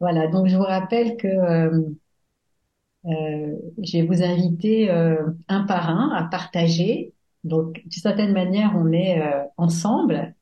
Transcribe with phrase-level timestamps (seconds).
[0.00, 1.90] Voilà, donc je vous rappelle que euh,
[3.06, 7.14] euh, je vais vous inviter euh, un par un à partager.
[7.44, 10.34] Donc, d'une certaine manière, on est euh, ensemble.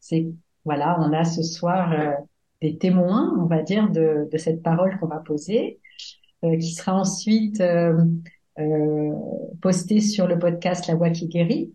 [0.00, 0.26] C'est
[0.64, 1.94] voilà, on a ce soir
[2.62, 5.78] des témoins, on va dire, de, cette parole qu'on va poser,
[6.42, 7.62] qui sera ensuite
[9.60, 11.74] postée sur le podcast La Voix qui guérit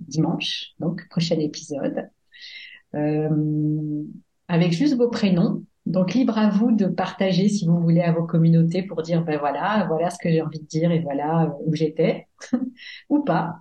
[0.00, 2.10] dimanche, donc prochain épisode,
[4.48, 5.64] avec juste vos prénoms.
[5.86, 9.38] Donc libre à vous de partager si vous voulez à vos communautés pour dire ben
[9.38, 12.26] voilà, voilà ce que j'ai envie de dire et voilà où j'étais
[13.08, 13.60] ou pas.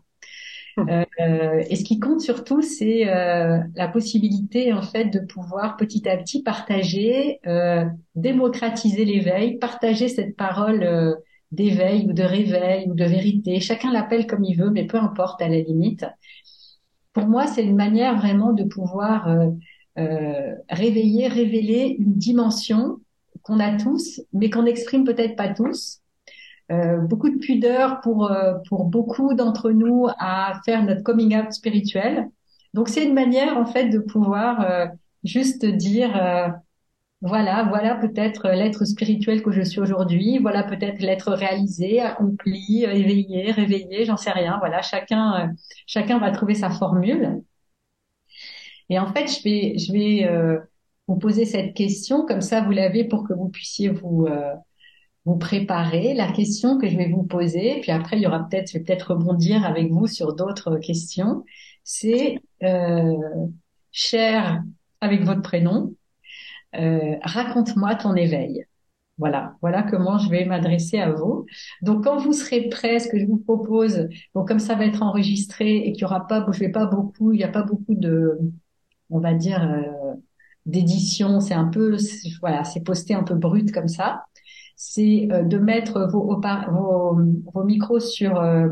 [0.78, 6.08] Euh, et ce qui compte surtout, c'est euh, la possibilité en fait de pouvoir petit
[6.10, 11.16] à petit partager, euh, démocratiser l'éveil, partager cette parole euh,
[11.52, 13.60] d'éveil ou de réveil ou de vérité.
[13.60, 16.06] Chacun l'appelle comme il veut, mais peu importe à la limite.
[17.14, 19.30] Pour moi, c'est une manière vraiment de pouvoir
[19.98, 23.00] euh, réveiller, révéler une dimension
[23.44, 26.02] qu'on a tous, mais qu'on n'exprime peut-être pas tous
[26.72, 31.52] euh, beaucoup de pudeur pour euh, pour beaucoup d'entre nous à faire notre coming out
[31.52, 32.28] spirituel.
[32.74, 34.88] Donc c'est une manière en fait de pouvoir euh,
[35.24, 36.12] juste dire
[37.22, 43.52] voilà voilà peut-être l'être spirituel que je suis aujourd'hui, voilà peut-être l'être réalisé, accompli, éveillé,
[43.52, 44.58] réveillé, j'en sais rien.
[44.60, 45.54] Voilà chacun
[45.86, 47.42] chacun va trouver sa formule.
[48.90, 50.60] Et en fait je vais je vais
[51.08, 54.28] vous poser cette question comme ça vous l'avez pour que vous puissiez vous
[55.26, 58.72] vous préparer la question que je vais vous poser, puis après il y aura peut-être,
[58.72, 61.44] je vais peut-être rebondir avec vous sur d'autres questions.
[61.84, 63.14] C'est euh,
[63.92, 64.64] cher
[65.02, 65.96] avec votre prénom,
[66.76, 68.66] euh, raconte-moi ton éveil.
[69.18, 71.46] Voilà, voilà comment je vais m'adresser à vous.
[71.82, 75.02] Donc quand vous serez prêts, ce que je vous propose, donc comme ça va être
[75.02, 77.96] enregistré et qu'il y aura pas, je vais pas beaucoup, il n'y a pas beaucoup
[77.96, 78.38] de,
[79.10, 80.14] on va dire, euh,
[80.66, 81.40] d'édition.
[81.40, 81.98] C'est un peu,
[82.42, 84.26] voilà, c'est posté un peu brut comme ça.
[84.76, 86.40] C'est euh, de mettre vos,
[86.70, 87.18] vos,
[87.54, 88.68] vos micros sur euh,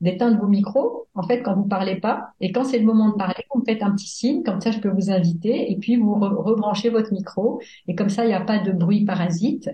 [0.00, 2.30] d'éteindre vos micros en fait quand vous parlez pas.
[2.40, 4.70] Et quand c'est le moment de parler vous me faites un petit signe comme ça
[4.70, 5.70] je peux vous inviter.
[5.70, 7.60] Et puis vous rebranchez votre micro.
[7.86, 9.70] Et comme ça il n'y a pas de bruit parasite.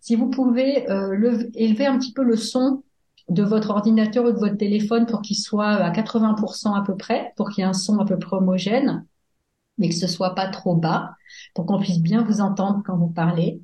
[0.00, 2.82] Si vous pouvez euh, élever un petit peu le son
[3.30, 7.32] de votre ordinateur ou de votre téléphone pour qu'il soit à 80% à peu près
[7.36, 9.06] pour qu'il y ait un son à peu près homogène
[9.78, 11.16] mais que ce soit pas trop bas
[11.54, 13.60] pour qu'on puisse bien vous entendre quand vous parlez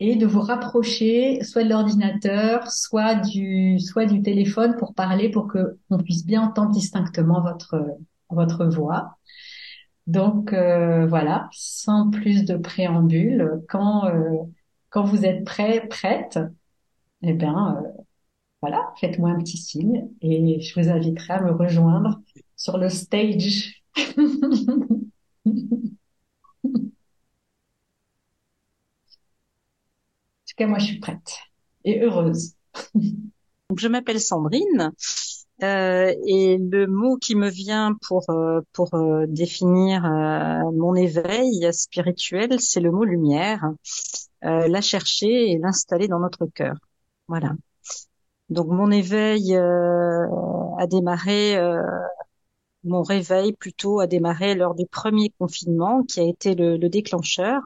[0.00, 5.46] et de vous rapprocher soit de l'ordinateur, soit du, soit du téléphone pour parler, pour
[5.48, 7.96] que on puisse bien entendre distinctement votre,
[8.30, 9.16] votre voix.
[10.06, 14.36] Donc euh, voilà, sans plus de préambule, quand, euh,
[14.90, 16.38] quand vous êtes prêt, prête,
[17.22, 18.02] eh bien euh,
[18.60, 22.20] voilà, faites-moi un petit signe et je vous inviterai à me rejoindre
[22.56, 23.82] sur le stage.
[30.54, 31.36] tout cas, moi, je suis prête
[31.84, 32.54] et heureuse.
[33.76, 34.92] Je m'appelle Sandrine.
[35.62, 41.72] Euh, et le mot qui me vient pour euh, pour euh, définir euh, mon éveil
[41.72, 43.64] spirituel, c'est le mot lumière.
[44.42, 46.76] la chercher et l'installer dans notre cœur.
[47.28, 47.52] Voilà.
[48.50, 51.56] Donc mon éveil a démarré,
[52.84, 57.62] mon réveil plutôt a démarré lors du premier confinement, qui a été le, le déclencheur.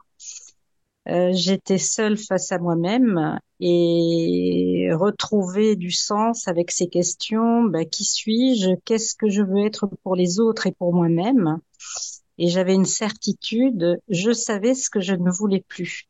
[1.07, 7.63] Euh, j'étais seule face à moi-même et retrouver du sens avec ces questions.
[7.63, 8.75] Bah, qui suis-je?
[8.85, 11.59] Qu'est-ce que je veux être pour les autres et pour moi-même?
[12.37, 13.99] Et j'avais une certitude.
[14.09, 16.07] Je savais ce que je ne voulais plus.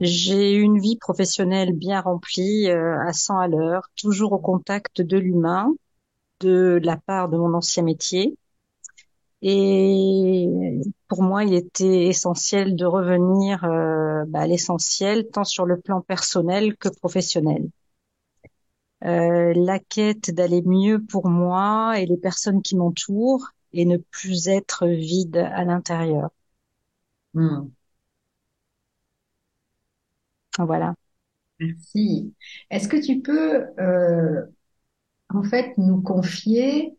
[0.00, 5.16] J'ai une vie professionnelle bien remplie, euh, à 100 à l'heure, toujours au contact de
[5.18, 5.72] l'humain,
[6.40, 8.36] de la part de mon ancien métier.
[9.42, 10.48] Et
[11.08, 16.00] pour moi, il était essentiel de revenir euh, bah, à l'essentiel, tant sur le plan
[16.00, 17.68] personnel que professionnel.
[19.04, 24.48] Euh, la quête d'aller mieux pour moi et les personnes qui m'entourent et ne plus
[24.48, 26.30] être vide à l'intérieur.
[27.34, 27.68] Hmm.
[30.58, 30.94] Voilà.
[31.60, 32.34] Merci.
[32.70, 34.46] Est-ce que tu peux euh,
[35.30, 36.96] en fait nous confier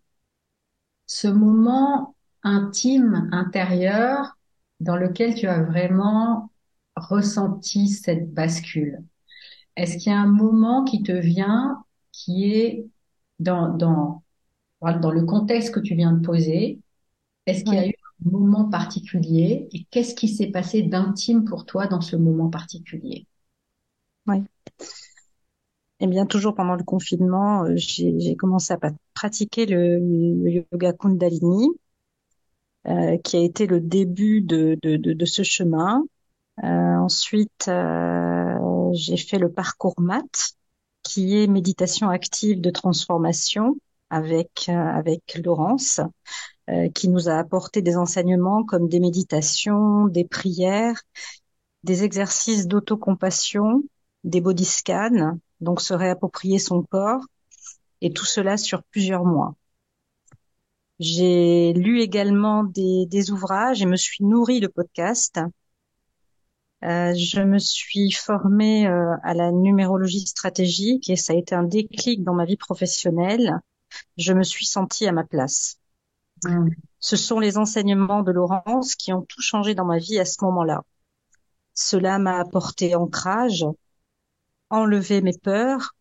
[1.08, 4.38] ce moment intime, intérieur,
[4.80, 6.52] dans lequel tu as vraiment
[6.96, 9.04] ressenti cette bascule.
[9.78, 12.88] Est-ce qu'il y a un moment qui te vient qui est
[13.40, 14.24] dans, dans,
[14.82, 16.80] dans le contexte que tu viens de poser?
[17.48, 17.94] Est-ce qu'il y a eu
[18.26, 19.70] un moment particulier?
[19.74, 23.28] Et qu'est-ce qui s'est passé d'intime pour toi dans ce moment particulier?
[24.28, 24.44] Oui.
[26.02, 28.80] Eh bien, toujours pendant le confinement, euh, j'ai commencé à
[29.14, 30.00] pratiquer le,
[30.72, 31.68] yoga Kundalini
[32.88, 36.04] euh, qui a été le début de, de, de, de ce chemin.
[36.64, 38.58] Euh, ensuite, euh,
[38.94, 40.56] j'ai fait le parcours MAT,
[41.04, 43.76] qui est méditation active de transformation
[44.10, 46.02] avec avec Laurence,
[46.96, 51.02] qui nous a apporté des enseignements comme des méditations, des prières,
[51.84, 53.84] des exercices d'autocompassion,
[54.24, 57.22] des body scans, donc se réapproprier son corps,
[58.02, 59.56] et tout cela sur plusieurs mois.
[61.00, 65.40] J'ai lu également des, des, ouvrages et me suis nourrie de podcasts.
[66.84, 71.64] Euh, je me suis formée euh, à la numérologie stratégique et ça a été un
[71.64, 73.60] déclic dans ma vie professionnelle.
[74.18, 75.78] Je me suis sentie à ma place.
[76.44, 76.70] Mmh.
[77.00, 80.44] Ce sont les enseignements de Laurence qui ont tout changé dans ma vie à ce
[80.44, 80.84] moment-là.
[81.74, 83.66] Cela m'a apporté ancrage,
[84.70, 85.96] enlevé mes peurs.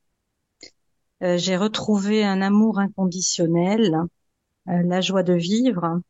[1.22, 3.94] Euh, j'ai retrouvé un amour inconditionnel,
[4.68, 6.00] euh, la joie de vivre,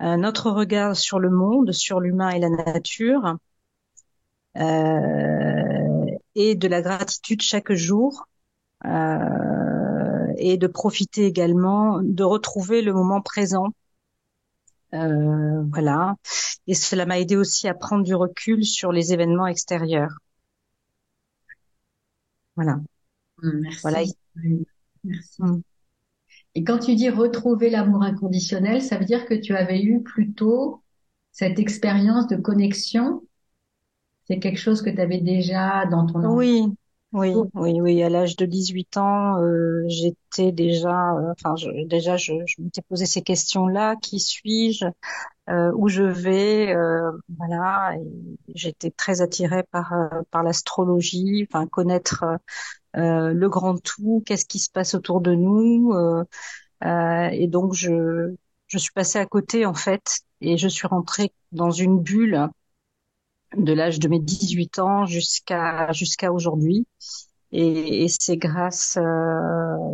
[0.00, 3.36] un autre regard sur le monde, sur l'humain et la nature,
[4.56, 8.26] euh, et de la gratitude chaque jour,
[8.84, 13.68] euh, et de profiter également, de retrouver le moment présent.
[14.94, 16.14] Euh, voilà,
[16.66, 20.12] et cela m'a aidé aussi à prendre du recul sur les événements extérieurs.
[22.56, 22.80] Voilà.
[23.42, 23.80] Merci.
[23.82, 24.02] Voilà.
[25.04, 25.42] Merci.
[25.42, 25.60] Mm.
[26.54, 30.82] Et quand tu dis retrouver l'amour inconditionnel, ça veut dire que tu avais eu plutôt
[31.32, 33.22] cette expérience de connexion?
[34.26, 36.24] C'est quelque chose que tu avais déjà dans ton.
[36.36, 36.64] Oui,
[37.12, 38.02] oui, oui, oui.
[38.02, 42.82] À l'âge de 18 ans, euh, j'étais déjà, euh, enfin, je, déjà, je, je m'étais
[42.82, 43.96] posé ces questions-là.
[43.96, 44.86] Qui suis-je?
[45.50, 47.94] Euh, Où je vais euh, Voilà.
[48.54, 52.24] J'étais très attirée par euh, par l'astrologie, enfin, connaître
[52.96, 55.92] euh, le grand tout, qu'est-ce qui se passe autour de nous.
[55.94, 56.24] Euh,
[56.84, 58.34] euh, et donc je
[58.68, 62.48] je suis passée à côté en fait et je suis rentrée dans une bulle
[63.56, 66.86] de l'âge de mes 18 ans jusqu'à jusqu'à aujourd'hui.
[67.52, 69.02] Et, et c'est grâce, euh,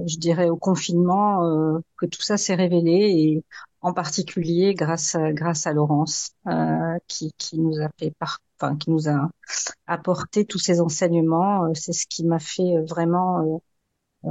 [0.06, 3.44] je dirais, au confinement euh, que tout ça s'est révélé et
[3.82, 8.91] en particulier grâce grâce à Laurence euh, qui, qui nous a fait par, enfin, qui
[8.91, 9.31] nous a
[9.87, 11.65] apporté tous ces enseignements.
[11.65, 13.62] Euh, c'est ce qui m'a fait euh, vraiment
[14.25, 14.29] euh,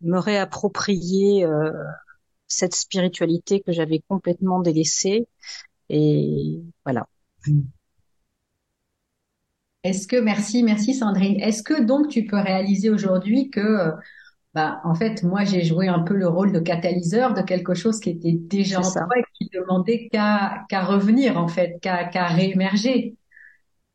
[0.00, 1.46] me réapproprier
[2.48, 5.28] cette spiritualité que j'avais complètement délaissée.
[5.90, 7.06] Et voilà.
[9.84, 11.38] Est-ce que, merci, merci Sandrine.
[11.40, 13.92] Est-ce que donc tu peux réaliser aujourd'hui que
[14.54, 18.00] bah, en fait, moi, j'ai joué un peu le rôle de catalyseur de quelque chose
[18.00, 22.26] qui était déjà en toi et qui demandait qu'à qu'à revenir, en fait, qu'à qu'à
[22.26, 23.14] réémerger.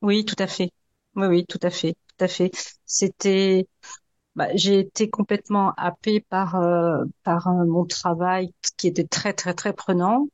[0.01, 0.71] Oui, tout à fait.
[1.15, 2.51] Oui, oui, tout à fait, tout à fait.
[2.85, 3.67] C'était,
[4.35, 9.53] bah, j'ai été complètement happée par euh, par euh, mon travail qui était très très
[9.53, 10.27] très prenant.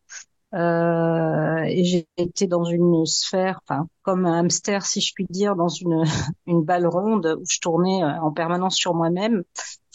[0.55, 5.55] Euh, et j'ai été dans une sphère, enfin comme un hamster si je puis dire,
[5.55, 6.03] dans une
[6.47, 9.43] une balle ronde où je tournais euh, en permanence sur moi-même,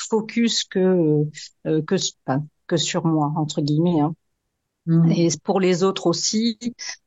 [0.09, 1.25] focus que
[1.67, 1.97] euh, que
[2.67, 4.01] que sur moi entre guillemets.
[4.01, 4.15] Hein.
[4.87, 5.11] Mmh.
[5.13, 6.59] Et pour les autres aussi,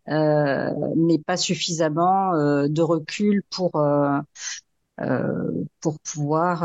[0.09, 4.21] euh, mais pas suffisamment euh, de recul pour euh,
[5.79, 6.63] pour pouvoir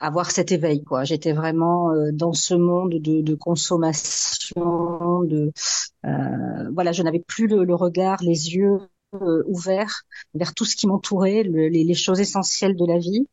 [0.00, 5.52] avoir cet éveil quoi j'étais vraiment euh, dans ce monde de, de consommation de
[6.06, 8.78] euh, voilà je n'avais plus le, le, regard les yeux
[9.14, 10.02] euh, ouverts
[10.34, 13.26] vers tout ce qui m'entourait les, choses essentielles de la vie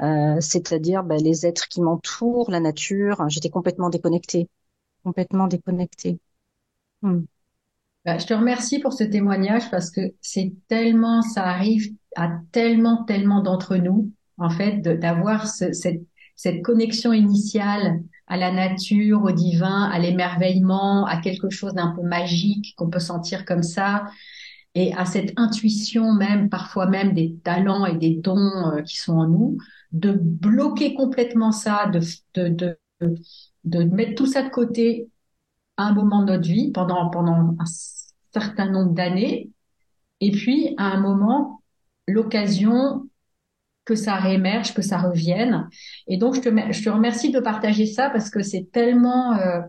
[0.00, 3.22] euh, c'est-à-dire ben, les êtres qui m'entourent la nature.
[3.28, 4.48] J'étais complètement déconnectée.
[5.04, 6.18] Complètement déconnectée.
[7.02, 7.20] Hmm.
[8.04, 13.04] ben, je te remercie pour ce témoignage parce que c'est tellement ça arrive à tellement
[13.04, 14.10] tellement d'entre nous
[14.40, 16.02] en fait, d'avoir ce, cette,
[16.34, 22.02] cette connexion initiale à la nature, au divin, à l'émerveillement, à quelque chose d'un peu
[22.02, 24.06] magique qu'on peut sentir comme ça,
[24.74, 29.18] et à cette intuition même, parfois même des talents et des dons euh, qui sont
[29.18, 29.58] en nous,
[29.92, 32.00] de bloquer complètement ça, de,
[32.34, 32.48] de,
[33.00, 33.14] de,
[33.64, 35.08] de mettre tout ça de côté
[35.76, 37.64] à un moment de notre vie, pendant, pendant un
[38.32, 39.50] certain nombre d'années,
[40.20, 41.62] et puis à un moment,
[42.06, 43.08] l'occasion
[43.84, 45.68] que ça réémerge, que ça revienne.
[46.06, 49.60] Et donc, je te, je te remercie de partager ça parce que c'est tellement, euh,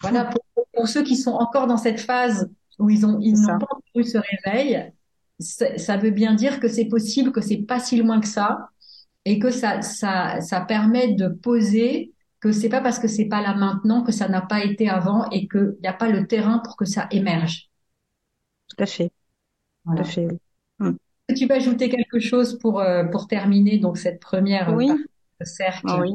[0.00, 0.42] voilà, pour,
[0.72, 4.04] pour, ceux qui sont encore dans cette phase où ils ont, ils n'ont pas eu
[4.04, 4.92] ce réveil,
[5.38, 8.70] ça veut bien dire que c'est possible, que c'est pas si loin que ça,
[9.24, 13.42] et que ça, ça, ça permet de poser que c'est pas parce que c'est pas
[13.42, 16.60] là maintenant que ça n'a pas été avant et qu'il n'y a pas le terrain
[16.60, 17.68] pour que ça émerge.
[18.68, 19.10] Tout à fait.
[19.84, 20.28] Tout à fait.
[21.36, 24.90] tu vas ajouter quelque chose pour, euh, pour terminer donc cette première Oui.
[25.42, 25.86] cercle?
[26.00, 26.12] Oui.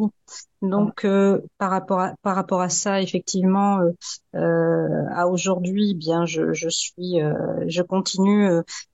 [0.63, 3.91] Donc euh, par rapport à par rapport à ça, effectivement, euh,
[4.35, 7.33] euh à aujourd'hui, eh bien je je suis euh,
[7.67, 8.47] je continue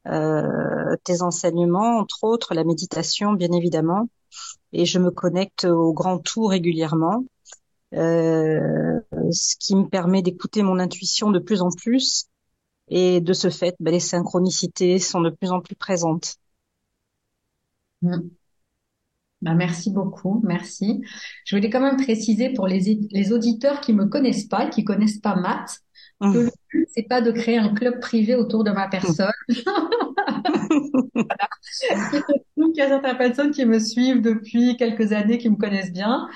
[0.08, 4.10] euh, tes enseignements, entre autres la méditation, bien évidemment,
[4.74, 7.24] et je me connecte au grand tout régulièrement,
[7.94, 12.26] ce qui me permet d'écouter mon intuition de plus en plus,
[12.90, 16.38] et de ce fait, ben, les synchronicités sont de plus en plus présentes.
[18.02, 18.39] Mm.
[19.42, 21.02] Bah, merci beaucoup, merci.
[21.46, 25.20] Je voulais quand même préciser pour les, les auditeurs qui me connaissent pas, qui connaissent
[25.20, 25.80] pas Matt,
[26.22, 26.34] que mmh.
[26.34, 29.32] le but c'est pas de créer un club privé autour de ma personne.
[31.14, 31.48] voilà.
[32.58, 36.28] Il y a certaines personnes qui me suivent depuis quelques années, qui me connaissent bien,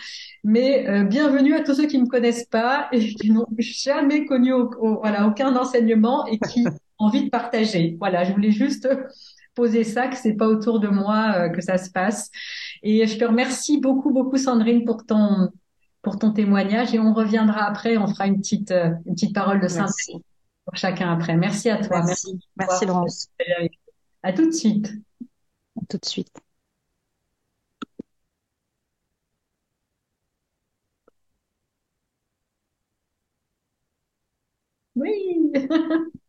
[0.45, 4.53] mais euh, bienvenue à tous ceux qui me connaissent pas et qui n'ont jamais connu
[4.79, 6.65] voilà aucun enseignement et qui
[6.99, 7.97] ont envie de partager.
[7.99, 8.87] Voilà, je voulais juste
[9.55, 12.31] poser ça, que c'est pas autour de moi euh, que ça se passe.
[12.83, 15.49] Et je te remercie beaucoup, beaucoup Sandrine pour ton
[16.01, 19.61] pour ton témoignage et on reviendra après, on fera une petite euh, une petite parole
[19.61, 20.11] de synthèse
[20.65, 21.37] pour chacun après.
[21.37, 22.03] Merci à toi.
[22.05, 23.29] Merci, merci, Laurence.
[24.21, 24.93] À tout de suite.
[25.81, 26.41] À tout de suite.
[34.95, 35.51] Oui.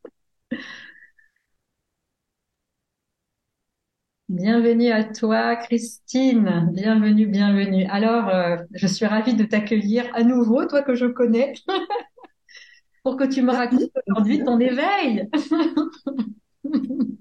[4.35, 6.69] Bienvenue à toi, Christine.
[6.73, 7.87] Bienvenue, bienvenue.
[7.89, 11.53] Alors, euh, je suis ravie de t'accueillir à nouveau, toi que je connais,
[13.05, 15.29] pour que tu me racontes aujourd'hui ton éveil.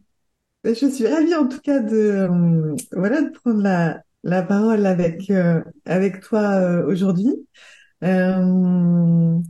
[0.63, 4.86] Ben, je suis ravie en tout cas de, euh, voilà, de prendre la, la parole
[4.86, 7.46] avec, euh, avec toi aujourd'hui.
[8.01, 9.43] mon,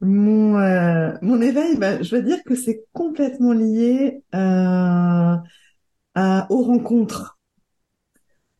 [0.00, 5.42] mon éveil, ben, je veux dire que c'est complètement lié à,
[6.16, 7.38] aux rencontres.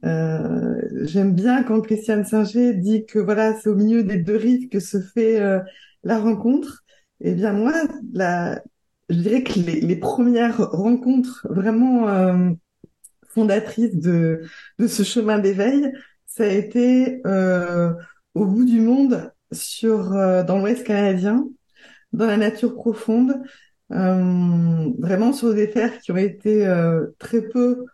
[0.05, 4.69] Euh, J'aime bien quand Christiane Singer dit que voilà, c'est au milieu des deux rives
[4.69, 5.61] que se fait euh,
[6.03, 6.83] la rencontre.
[7.21, 7.73] Eh bien moi,
[9.09, 12.51] je dirais que les, les premières rencontres vraiment euh,
[13.29, 14.43] fondatrices de,
[14.79, 15.93] de ce chemin d'éveil,
[16.27, 17.93] ça a été euh,
[18.35, 21.47] au bout du monde sur euh, dans l'Ouest canadien,
[22.13, 23.43] dans la nature profonde,
[23.93, 27.85] vraiment sur des terres qui ont été euh, très peu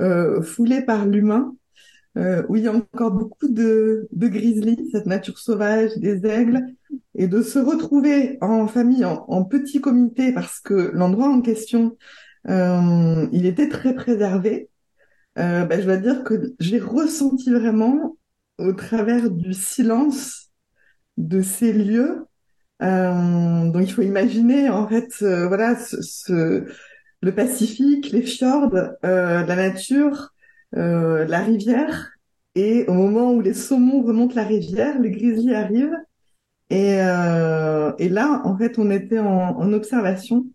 [0.00, 1.54] euh, foulées par l'humain,
[2.48, 6.64] où il y a encore beaucoup de, grizzlies, cette nature sauvage, des aigles,
[7.14, 11.96] et de se retrouver en famille, en, petit comité, parce que l'endroit en question,
[12.48, 14.68] il était très préservé.
[15.36, 18.16] Ben, je dois dire que j'ai ressenti vraiment
[18.58, 20.50] au travers du silence
[21.18, 22.27] de ces lieux euh,
[22.80, 25.76] donc il faut imaginer en fait, euh, voilà,
[27.20, 30.32] le Pacifique, les fjords, euh, la nature,
[30.76, 32.10] euh, la rivière,
[32.54, 35.96] et au moment où les saumons remontent la rivière, les grizzlies arrivent,
[36.70, 40.46] et, euh, là en fait on était en observation,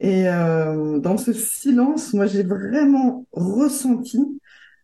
[0.00, 4.20] et dans ce silence, moi j'ai vraiment ressenti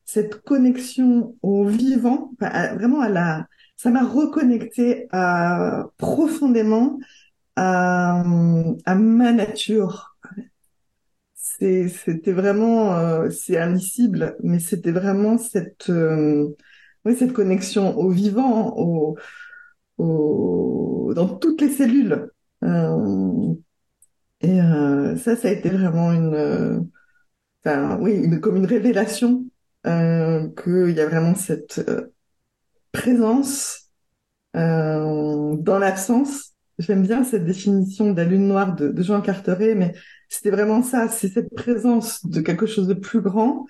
[0.07, 3.47] cette connexion au vivant, vraiment à la
[3.81, 6.99] ça m'a reconnecté à, profondément
[7.57, 8.23] à,
[8.85, 10.19] à ma nature.
[11.35, 16.55] C'était vraiment, euh, c'est indicible, mais c'était vraiment cette, euh,
[17.07, 19.17] oui, cette connexion au vivant, au,
[21.15, 22.31] dans toutes les cellules.
[22.63, 23.55] Euh,
[24.43, 26.87] et euh, ça, ça a été vraiment une,
[27.65, 29.47] enfin, oui, comme une révélation
[29.87, 31.81] euh, qu'il y a vraiment cette
[32.93, 33.91] présence
[34.57, 36.55] euh, dans l'absence.
[36.79, 39.95] J'aime bien cette définition de la lune noire de, de Jean Carteret, mais
[40.29, 43.67] c'était vraiment ça, c'est cette présence de quelque chose de plus grand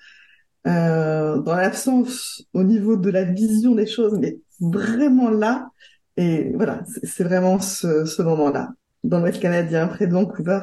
[0.67, 5.69] euh, dans l'absence au niveau de la vision des choses, mais vraiment là.
[6.17, 8.69] Et voilà, c'est vraiment ce, ce moment-là,
[9.03, 10.61] dans l'Ouest canadien, près de Vancouver,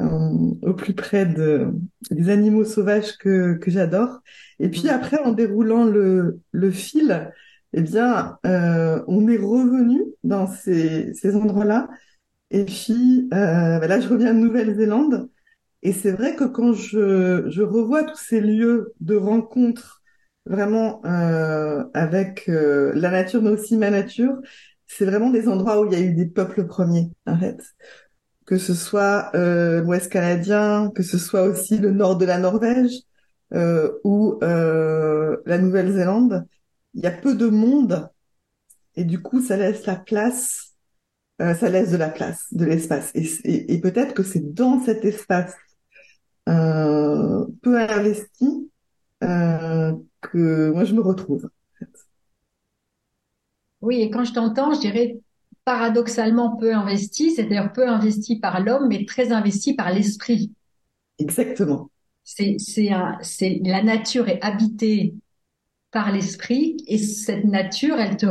[0.00, 1.68] euh, au plus près de,
[2.10, 4.20] des animaux sauvages que, que j'adore.
[4.58, 4.90] Et puis mmh.
[4.90, 7.30] après, en déroulant le, le fil,
[7.72, 11.88] eh bien, euh, on est revenu dans ces, ces endroits-là.
[12.50, 15.30] Et puis, euh, bah là, je reviens de Nouvelle-Zélande.
[15.82, 20.02] Et c'est vrai que quand je, je revois tous ces lieux de rencontre,
[20.46, 24.36] vraiment euh, avec euh, la nature, mais aussi ma nature,
[24.86, 27.60] c'est vraiment des endroits où il y a eu des peuples premiers, en fait.
[28.46, 32.92] Que ce soit euh, l'Ouest canadien, que ce soit aussi le nord de la Norvège
[33.54, 36.46] euh, ou la Nouvelle-Zélande
[36.94, 38.10] il y a peu de monde
[38.96, 40.74] et du coup ça laisse la place,
[41.40, 43.10] euh, ça laisse de la place, de l'espace.
[43.14, 45.54] Et, et, peut-être que c'est dans cet espace
[46.48, 48.70] euh, peu investi
[49.22, 51.48] euh, que moi je me retrouve.
[53.80, 55.18] Oui, et quand je t'entends, je dirais
[55.64, 60.52] paradoxalement peu investi, c'est-à-dire peu investi par l'homme, mais très investi par l'esprit.
[61.18, 61.90] Exactement.
[62.24, 65.14] C'est, c'est un, c'est, la nature est habitée
[65.92, 68.26] par l'esprit et cette nature, elle te,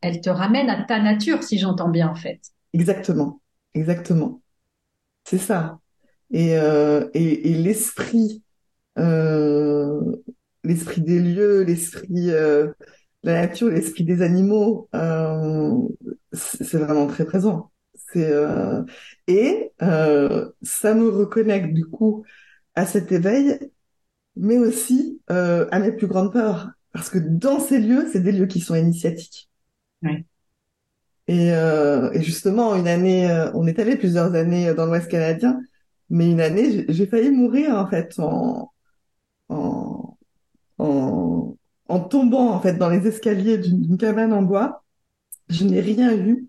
[0.00, 2.40] elle te ramène à ta nature, si j'entends bien, en fait.
[2.72, 3.40] Exactement.
[3.74, 4.42] Exactement.
[5.24, 5.78] C'est ça.
[6.32, 8.42] Et, euh, et, et l'esprit,
[8.98, 10.16] euh,
[10.64, 12.72] l'esprit des lieux, l'esprit euh,
[13.24, 15.72] la nature, l'esprit des animaux, euh,
[16.32, 17.70] c'est vraiment très présent.
[18.12, 18.82] C'est euh,
[19.26, 22.24] et euh, ça me reconnecte du coup
[22.74, 23.58] à cet éveil,
[24.36, 28.46] mais aussi à mes plus grandes peurs, parce que dans ces lieux, c'est des lieux
[28.48, 29.50] qui sont initiatiques.
[30.02, 30.24] Ouais.
[31.26, 35.60] Et, euh, et justement, une année, euh, on est allé plusieurs années dans l'Ouest canadien,
[36.10, 38.70] mais une année, j'ai- failli mourir en fait en,
[39.50, 40.18] en,
[40.78, 41.56] en,
[41.88, 44.84] en tombant en fait dans les escaliers d'une d'une cabane en bois.
[45.50, 46.48] Je n'ai rien eu.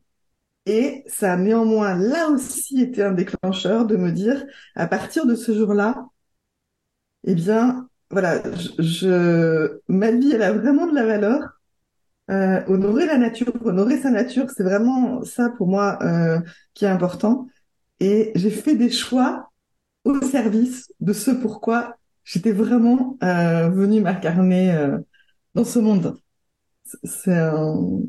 [0.67, 5.35] Et ça a néanmoins là aussi été un déclencheur de me dire, à partir de
[5.35, 6.05] ce jour-là,
[7.23, 11.41] eh bien, voilà, je, je- ma vie, elle a vraiment de la valeur.
[12.31, 16.39] Euh, honorer la nature, honorer sa nature, c'est vraiment ça pour moi euh,
[16.73, 17.47] qui est important.
[17.99, 19.51] Et j'ai fait des choix
[20.05, 24.97] au service de ce pourquoi j'étais vraiment euh, venue m'incarner euh,
[25.55, 26.17] dans ce monde.
[27.05, 28.01] C'est un,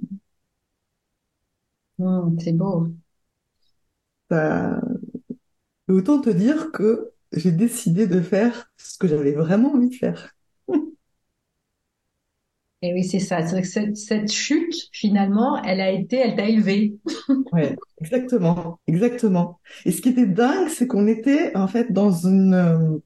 [1.98, 2.88] Hum, c'est beau.
[4.30, 4.80] ça-
[5.88, 10.34] autant te dire que j'ai décidé de faire ce que j'avais vraiment envie de faire.
[12.82, 13.46] Et oui, c'est ça.
[13.46, 16.96] C'est que cette, cette chute, finalement, elle a été, elle t'a élevé.
[17.52, 19.60] Ouais, exactement, exactement.
[19.84, 22.98] Et ce qui était dingue, c'est qu'on était en fait dans une euh,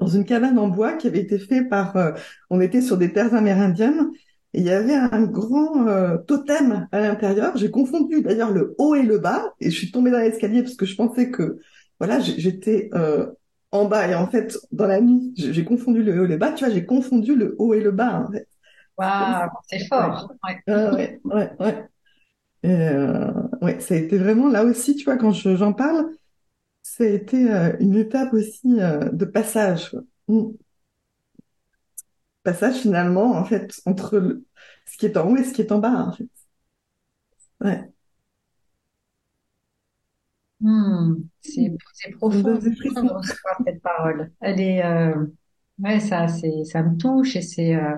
[0.00, 2.12] dans une cabane en bois qui avait été faite par, euh,
[2.50, 4.10] on était sur des terres amérindiennes,
[4.54, 7.56] et il y avait un grand euh, totem à l'intérieur.
[7.56, 10.76] J'ai confondu d'ailleurs le haut et le bas, et je suis tombée dans l'escalier parce
[10.76, 11.58] que je pensais que,
[12.00, 13.26] voilà, j'étais euh,
[13.72, 16.52] en bas, et en fait, dans la nuit, j'ai confondu le haut et le bas.
[16.52, 18.48] Tu vois, j'ai confondu le haut et le bas, en fait.
[18.98, 20.30] Waouh, c'est fort.
[20.44, 20.60] Ouais.
[20.66, 21.88] Ouais, ouais, ouais.
[22.64, 26.10] Et, euh, ouais, ça a été vraiment là aussi, tu vois, quand je- j'en parle,
[26.82, 29.96] ça a été euh, une étape aussi euh, de passage.
[30.28, 30.50] Mm.
[32.42, 34.44] passage finalement, en fait, entre le-
[34.86, 36.28] ce qui est en haut et ce qui est en bas, en fait.
[37.60, 37.92] Ouais,
[40.64, 42.58] Hum, c'est, c'est profond
[43.66, 44.32] cette parole.
[44.40, 45.26] Elle est, euh,
[45.78, 47.96] ouais, ça, c'est, ça me touche et c'est, euh,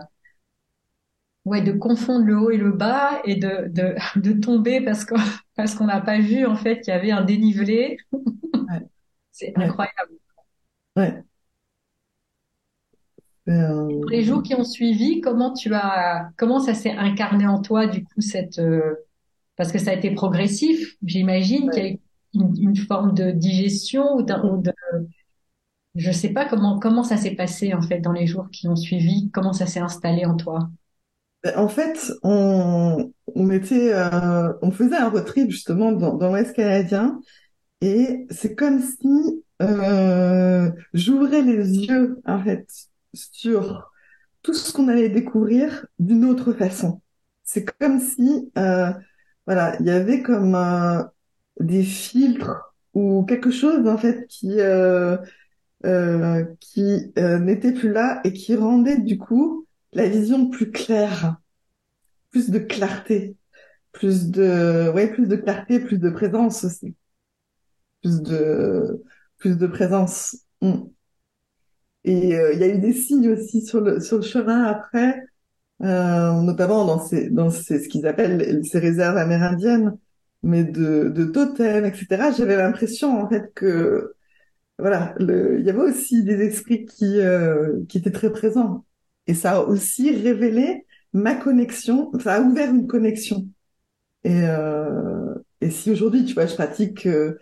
[1.44, 5.16] ouais, de confondre le haut et le bas et de, de, de tomber parce qu'on,
[5.56, 7.98] parce qu'on n'a pas vu, en fait, qu'il y avait un dénivelé.
[8.68, 8.80] Ouais,
[9.32, 10.14] C'est incroyable.
[10.96, 11.24] ouais.
[14.00, 17.60] Pour les Euh, jours qui ont suivi, comment tu as, comment ça s'est incarné en
[17.62, 18.94] toi, du coup, cette, euh,
[19.56, 21.98] parce que ça a été progressif, j'imagine qu'il y a eu
[22.34, 24.72] une, forme de digestion ou ou de,
[25.94, 28.76] je sais pas comment, comment ça s'est passé, en fait, dans les jours qui ont
[28.76, 30.70] suivi, comment ça s'est installé en toi?
[31.42, 36.28] Ben, En fait, on, on était, euh, on faisait un road trip justement dans, dans
[36.28, 37.20] l'Ouest canadien
[37.80, 42.66] et c'est comme si euh, j'ouvrais les yeux en fait
[43.14, 43.90] sur
[44.42, 47.00] tout ce qu'on allait découvrir d'une autre façon.
[47.42, 48.92] C'est comme si, euh,
[49.46, 51.02] voilà, il y avait comme euh,
[51.60, 55.16] des filtres ou quelque chose en fait qui euh,
[55.86, 61.36] euh, qui euh, n'était plus là et qui rendait du coup la vision plus claire,
[62.30, 63.36] plus de clarté,
[63.92, 66.94] plus de ouais, plus de clarté, plus de présence aussi,
[68.02, 69.02] plus de
[69.38, 70.36] plus de présence.
[70.62, 70.74] Mm.
[72.04, 75.22] Et euh, il y a eu des signes aussi sur le sur le chemin après
[75.82, 79.96] euh, notamment dans ces, dans ces, ce qu'ils appellent ces réserves amérindiennes,
[80.42, 82.32] mais de, de totems, etc.
[82.32, 84.14] J'avais l'impression en fait que
[84.78, 88.84] voilà, le, il y avait aussi des esprits qui euh, qui étaient très présents,
[89.26, 93.48] et ça a aussi révélé ma connexion, ça a ouvert une connexion.
[94.24, 97.38] Et euh, et si aujourd'hui, tu vois, je pratique euh,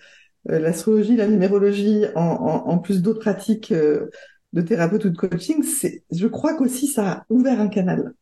[0.47, 4.11] l'astrologie, la numérologie, en, en, en plus d'autres pratiques euh,
[4.53, 8.15] de thérapeute ou de coaching, c'est, je crois qu'aussi ça a ouvert un canal.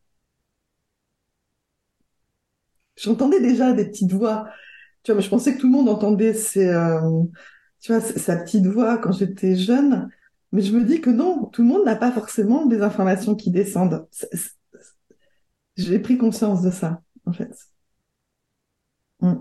[2.97, 4.49] J'entendais déjà des petites voix.
[5.07, 7.23] Tu vois, mais je pensais que tout le monde entendait ses, euh,
[7.79, 10.11] tu vois, sa petite voix quand j'étais jeune.
[10.51, 13.53] Mais je me dis que non, tout le monde n'a pas forcément des informations qui
[13.53, 14.09] descendent.
[15.77, 17.53] J'ai pris conscience de ça, en fait.
[19.21, 19.35] Mm.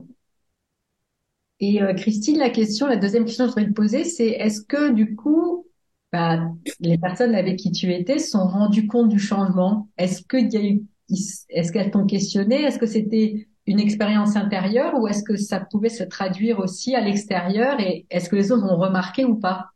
[1.61, 4.61] Et euh, Christine, la question, la deuxième question que je voudrais te poser, c'est est-ce
[4.61, 5.65] que du coup,
[6.13, 6.47] bah,
[6.79, 9.89] les personnes avec qui tu étais sont rendues compte du changement?
[9.97, 10.83] Est-ce qu'il y a eu
[11.49, 12.61] est-ce qu'elles t'ont questionné?
[12.61, 17.01] Est-ce que c'était une expérience intérieure ou est-ce que ça pouvait se traduire aussi à
[17.01, 19.67] l'extérieur et est-ce que les autres ont remarqué ou pas?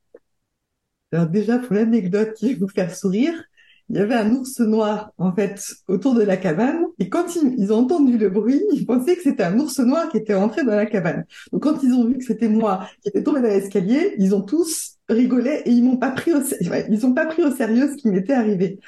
[1.11, 3.33] Alors déjà, pour l'anecdote qui va vous faire sourire,
[3.89, 7.73] il y avait un ours noir en fait autour de la cabane et quand ils,
[7.73, 10.75] ont entendu le bruit, ils pensaient que c'était un ours noir qui était rentré dans
[10.75, 11.25] la cabane.
[11.51, 14.41] Donc quand ils ont vu que c'était moi qui étais tombé dans l'escalier, ils ont
[14.41, 16.41] tous rigolé et ils m'ont pas pris au
[16.89, 18.79] ils ont pas pris au sérieux ce qui m'était arrivé.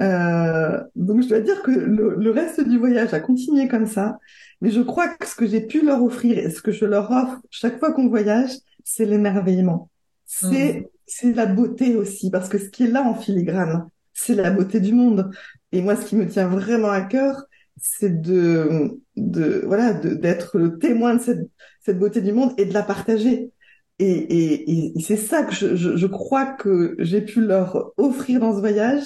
[0.00, 4.18] Euh, donc je dois dire que le, le, reste du voyage a continué comme ça,
[4.60, 7.10] mais je crois que ce que j'ai pu leur offrir et ce que je leur
[7.10, 8.50] offre chaque fois qu'on voyage,
[8.84, 9.90] c'est l'émerveillement,
[10.24, 10.84] c'est mmh.
[11.06, 14.80] c'est la beauté aussi, parce que ce qui est là en filigrane, c'est la beauté
[14.80, 15.30] du monde.
[15.72, 17.44] Et moi, ce qui me tient vraiment à cœur,
[17.80, 21.48] c'est de, de voilà, d'être le témoin de cette,
[21.80, 23.50] cette beauté du monde et de la partager.
[23.98, 28.40] Et, et, et c'est ça que je, je, je crois que j'ai pu leur offrir
[28.40, 29.04] dans ce voyage.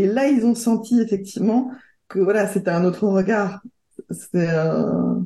[0.00, 1.70] Et là, ils ont senti effectivement
[2.08, 3.60] que voilà, c'était un autre regard.
[4.34, 5.20] Euh,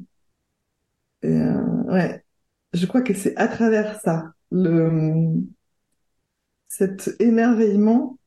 [1.22, 2.24] ouais.
[2.72, 5.36] Je crois que c'est à travers ça, le
[6.66, 8.18] cet émerveillement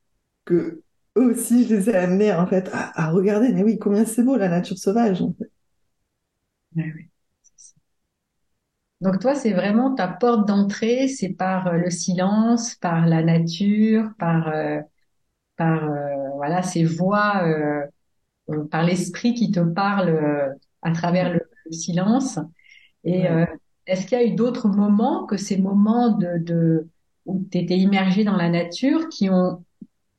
[0.46, 0.82] que
[1.18, 3.52] eux aussi, je les ai amenés en fait à, regarder.
[3.52, 5.22] Mais oui, combien c'est beau la nature sauvage.
[9.02, 14.10] Donc toi, c'est vraiment ta porte d'entrée, c'est par euh, le silence, par la nature,
[14.18, 14.80] par euh,
[15.58, 17.44] par euh, voilà ces voix,
[18.70, 21.40] par l'esprit qui te parle à travers le,
[21.70, 22.38] silence.
[23.04, 23.24] Et
[23.86, 26.88] est-ce qu'il y a eu d'autres moments que ces moments de, de
[27.26, 29.62] où tu étais immergé dans la nature qui ont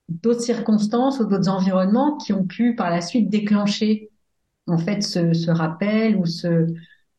[0.10, 4.10] d'autres circonstances ou d'autres environnements qui ont pu par la suite déclencher
[4.68, 6.68] en fait ce, ce rappel ou ce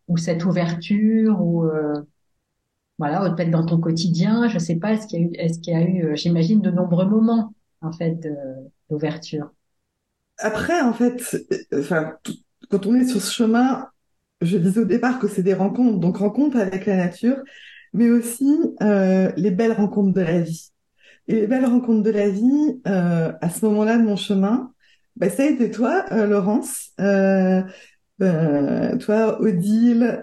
[0.09, 2.03] ou cette ouverture ou euh,
[2.99, 5.73] voilà peut-être dans ton quotidien je sais pas est-ce qu'il y a eu est-ce qu'il
[5.73, 7.53] y a eu euh, j'imagine de nombreux moments?
[7.81, 8.19] En fait
[8.89, 9.51] d'ouverture
[10.39, 11.37] après en fait
[11.75, 12.17] enfin
[12.71, 13.87] quand on est sur ce chemin
[14.41, 17.37] je disais au départ que c'est des rencontres donc rencontres avec la nature
[17.93, 20.71] mais aussi euh, les belles rencontres de la vie
[21.31, 24.73] et les belles rencontres de la vie, euh, à ce moment-là de mon chemin,
[25.15, 27.63] bah, ça a été toi, euh, Laurence, euh,
[28.19, 30.23] toi, Odile,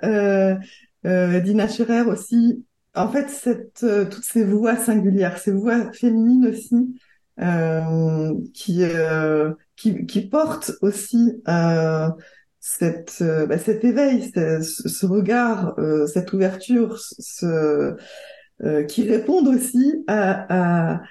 [1.06, 2.65] Dina Scherer aussi.
[2.93, 3.28] En fait,
[4.12, 7.00] toutes ces voix singulières, ces voix féminines aussi,
[8.54, 8.84] qui,
[9.76, 11.41] qui, qui portent aussi
[12.60, 15.76] cette, bah, cet éveil, ce, regard,
[16.08, 17.95] cette ouverture, ce
[18.63, 21.02] euh, qui répondent aussi à, à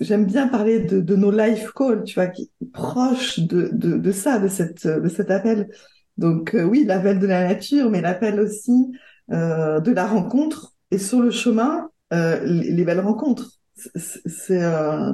[0.00, 4.12] j'aime bien parler de, de, nos life calls, tu vois, qui proches de, de, de,
[4.12, 5.70] ça, de cette de cet appel.
[6.18, 8.92] Donc euh, oui, l'appel de la nature, mais l'appel aussi
[9.32, 13.58] euh, de la rencontre et sur le chemin, euh, les, les, belles rencontres.
[13.74, 15.12] C'est euh,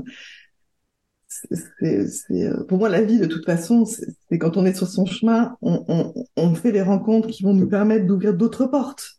[1.51, 5.57] c'est pour moi la vie de toute façon, c'est quand on est sur son chemin,
[5.63, 9.19] on, fait des rencontres qui vont nous permettre d'ouvrir d'autres portes.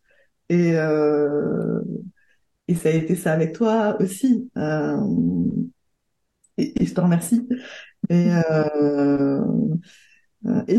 [0.50, 1.82] Et euh,
[2.76, 4.50] ça a été ça avec toi aussi.
[4.58, 4.98] Euh,
[6.58, 7.48] et, je te remercie.
[8.10, 9.42] Et, euh,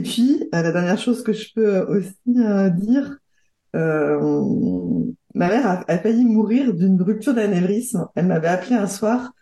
[0.02, 3.18] puis, euh, la dernière chose que je peux aussi euh, dire,
[3.74, 4.20] euh,
[5.34, 8.06] ma mère a, a, failli mourir d'une rupture d'anévrisme.
[8.14, 9.32] Elle m'avait appelé un soir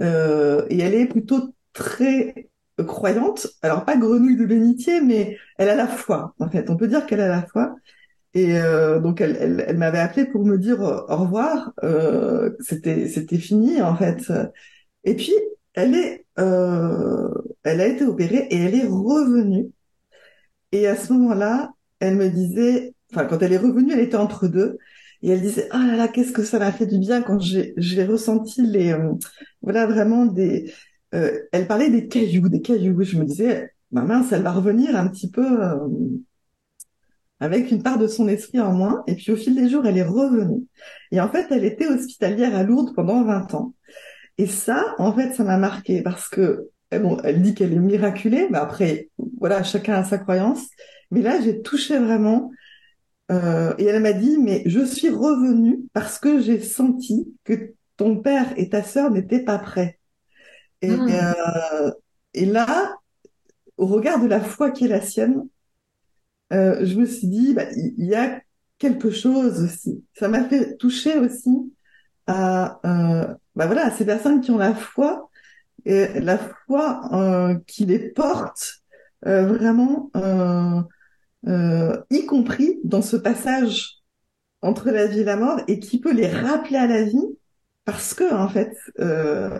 [0.00, 2.48] et elle est plutôt très
[2.84, 3.48] croyante.
[3.62, 6.34] Alors pas grenouille de bénitier, mais elle a la foi.
[6.38, 7.74] En fait, on peut dire qu'elle a la foi.
[8.34, 11.72] Et euh, donc elle, elle, elle m'avait appelé pour me dire euh, au revoir.
[11.84, 14.30] Euh, c'était c'était fini en fait.
[15.04, 15.32] Et puis
[15.74, 17.28] elle est euh,
[17.64, 19.70] elle a été opérée et elle est revenue.
[20.72, 24.48] Et à ce moment-là, elle me disait, enfin quand elle est revenue, elle était entre
[24.48, 24.78] deux.
[25.22, 28.04] Et elle disait ah là là qu'est-ce que ça m'a fait du bien quand j'ai
[28.04, 29.12] ressenti les euh,
[29.62, 30.72] voilà vraiment des
[31.12, 35.08] elle parlait des cailloux des cailloux je me disais ma mince elle va revenir un
[35.08, 35.58] petit peu
[37.40, 39.02] avec une part de son esprit en moins.
[39.06, 40.64] Et puis au fil des jours, elle est revenue.
[41.12, 43.74] Et en fait, elle était hospitalière à Lourdes pendant 20 ans.
[44.38, 47.78] Et ça, en fait, ça m'a marqué parce que eh bon, elle dit qu'elle est
[47.78, 50.66] miraculée, mais après, voilà, chacun a sa croyance.
[51.10, 52.50] Mais là, j'ai touché vraiment.
[53.32, 58.16] Euh, et elle m'a dit, mais je suis revenue parce que j'ai senti que ton
[58.16, 59.98] père et ta sœur n'étaient pas prêts.
[60.82, 61.08] Et, mmh.
[61.10, 61.90] euh,
[62.34, 62.96] et là,
[63.76, 65.48] au regard de la foi qui est la sienne,
[66.52, 68.40] euh, je me suis dit, bah, il y, a
[68.78, 70.04] quelque chose aussi.
[70.14, 71.72] Ça m'a fait toucher aussi
[72.26, 75.30] à, euh, bah voilà, à ces personnes qui ont la foi,
[75.84, 78.82] et la foi qui les porte
[79.26, 80.10] euh, vraiment,
[81.46, 84.02] euh, y compris dans ce passage
[84.62, 87.26] entre la vie et la mort, et qui peut les rappeler à la vie,
[87.84, 88.74] parce que en fait,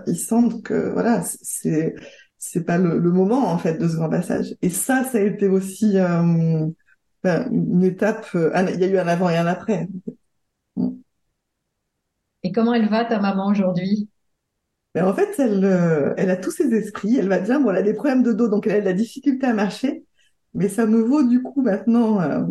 [0.07, 1.94] il semble que voilà, c'est
[2.38, 4.55] c'est pas le, le, moment en fait de ce grand passage.
[4.62, 6.66] Et ça, ça a été aussi euh,
[7.51, 8.27] une étape.
[8.35, 9.88] Euh, il y a eu un avant et un après.
[12.42, 14.09] Et comment elle va ta maman aujourd'hui?
[14.94, 17.16] Ben, En fait, elle, euh, elle a tous ses esprits.
[17.16, 17.61] Elle va bien.
[17.61, 20.05] Bon, elle a des problèmes de dos, donc elle a de la difficulté à marcher.
[20.57, 22.42] Mais ça me vaut du coup maintenant euh,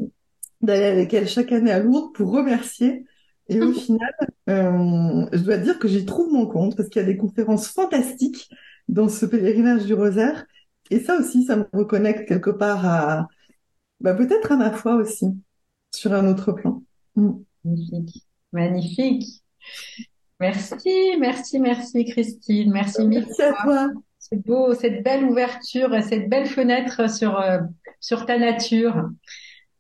[0.61, 3.05] d'aller avec elle chaque année à Lourdes pour remercier.
[3.47, 4.13] Et au final,
[4.49, 7.67] euh, je dois dire que j'y trouve mon compte parce qu'il y a des conférences
[7.67, 8.49] fantastiques
[8.87, 10.45] dans ce pèlerinage du rosaire.
[10.91, 13.27] Et ça aussi, ça me reconnecte quelque part à,
[13.99, 15.27] bah, peut-être à ma foi aussi,
[15.93, 16.83] sur un autre plan.
[17.15, 17.31] Mm.
[17.63, 19.43] Magnifique, magnifique.
[20.39, 23.89] Merci, merci, merci Christine, merci mille Merci à toi.
[24.27, 27.59] C'est beau, cette belle ouverture, cette belle fenêtre sur euh,
[27.99, 29.09] sur ta nature.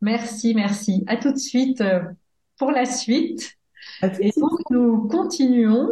[0.01, 1.03] Merci, merci.
[1.07, 2.01] À tout de suite euh,
[2.57, 3.57] pour la suite.
[4.19, 5.89] Et donc nous continuons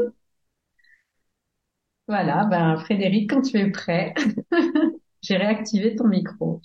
[2.08, 4.14] voilà, ben Frédéric, quand tu es prêt,
[5.22, 6.62] j'ai réactivé ton micro.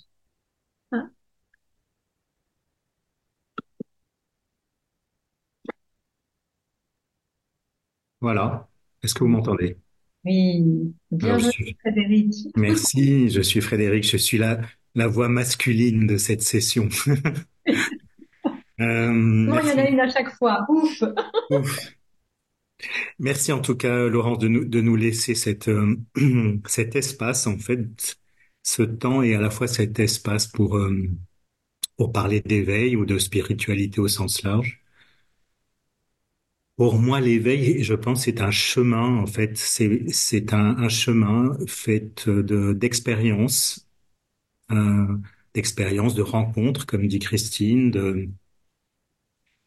[8.21, 8.69] Voilà.
[9.01, 9.77] Est-ce que vous m'entendez?
[10.25, 10.93] Oui.
[11.11, 12.33] Bienvenue, Frédéric.
[12.55, 14.03] Merci, je suis Frédéric.
[14.03, 14.59] Je suis la,
[14.95, 16.89] la voix masculine de cette session.
[18.81, 20.65] euh, non, il y en a une à chaque fois?
[20.69, 21.03] Ouf.
[21.51, 21.95] Ouf.
[23.17, 25.97] Merci en tout cas, Laurence, de nous, de nous laisser cette, euh,
[26.65, 28.17] cet espace, en fait,
[28.63, 31.09] ce temps et à la fois cet espace pour, euh,
[31.97, 34.78] pour parler d'éveil ou de spiritualité au sens large.
[36.79, 42.27] Pour moi, l'éveil, je pense, c'est un chemin, en fait, c'est, un, un chemin fait
[42.29, 43.85] de, d'expériences,
[44.71, 45.17] euh,
[45.53, 48.29] d'expériences, de rencontres, comme dit Christine, de,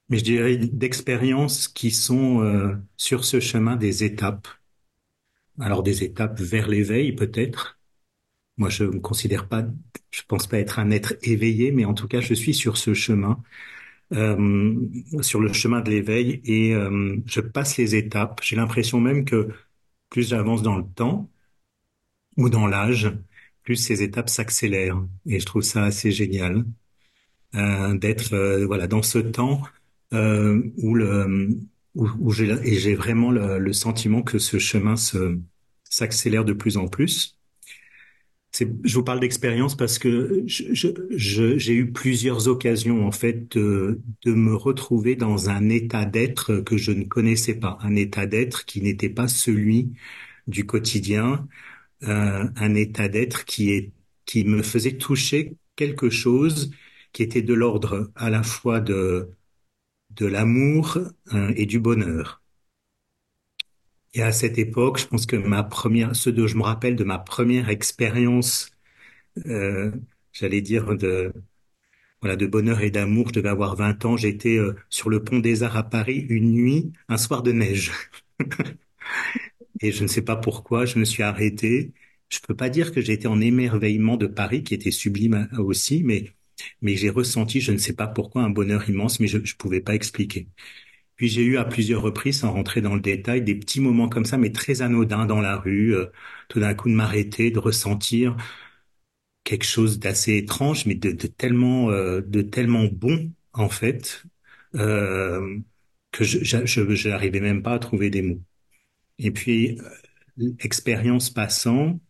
[0.09, 4.49] mais je dirais d'expériences qui sont euh, sur ce chemin des étapes.
[5.61, 7.79] Alors des étapes vers l'éveil peut-être.
[8.59, 9.65] Moi, je me considère pas,
[10.11, 12.95] je pense pas être un être éveillé, mais en tout cas, je suis sur ce
[12.95, 13.43] chemin,
[14.13, 14.75] euh,
[15.23, 18.41] sur le chemin de l'éveil, et euh, je passe les étapes.
[18.43, 19.49] J'ai l'impression même que
[20.11, 21.31] plus j'avance dans le temps
[22.37, 23.13] ou dans l'âge,
[23.63, 26.65] plus ces étapes s'accélèrent, et je trouve ça assez génial
[27.55, 29.61] euh, d'être euh, voilà dans ce temps
[30.15, 31.51] euh, où le
[31.95, 35.39] où, où j'ai vraiment le, le, sentiment que ce chemin se
[35.85, 37.37] s'accélère de plus en plus.
[38.55, 45.17] Je vous parle d'expérience parce que j'ai eu plusieurs occasions en fait de, me retrouver
[45.17, 49.29] dans un état d'être que je ne connaissais pas, un état d'être qui n'était pas
[49.29, 49.93] celui
[50.47, 51.49] du quotidien,
[52.05, 53.93] euh, un état d'être qui
[54.45, 56.73] me faisait toucher quelque chose
[57.13, 59.31] qui était de l'ordre à la fois de
[60.17, 60.99] de l'amour
[61.33, 62.42] euh, et du bonheur.
[64.15, 67.05] Et à cette époque, je pense que ma première, ce dont je me rappelle de
[67.05, 68.71] ma première expérience,
[69.47, 69.93] euh,
[70.33, 71.33] j'allais dire de
[72.23, 73.29] voilà de bonheur et d'amour.
[73.29, 74.17] Je devais avoir 20 ans.
[74.17, 77.93] J'étais euh, sur le pont des Arts à Paris une nuit, un soir de neige.
[79.81, 81.93] et je ne sais pas pourquoi, je me suis arrêté.
[82.29, 86.31] Je peux pas dire que j'étais en émerveillement de Paris, qui était sublime aussi, mais
[86.81, 89.81] mais j'ai ressenti, je ne sais pas pourquoi, un bonheur immense, mais je ne pouvais
[89.81, 90.49] pas expliquer.
[91.23, 94.25] Puis j'ai eu à plusieurs reprises, sans rentrer dans le détail, des petits moments comme
[94.25, 96.07] ça, mais très anodins dans la rue, euh,
[96.49, 98.37] tout d'un coup de m'arrêter, de ressentir
[99.45, 104.25] quelque chose d'assez étrange, mais de, tellement, euh, de tellement bon en fait,
[104.75, 105.59] euh,
[106.11, 108.43] que je, n'arrivais même pas à trouver des mots.
[109.19, 109.79] Et puis,
[110.61, 112.01] expérience passant,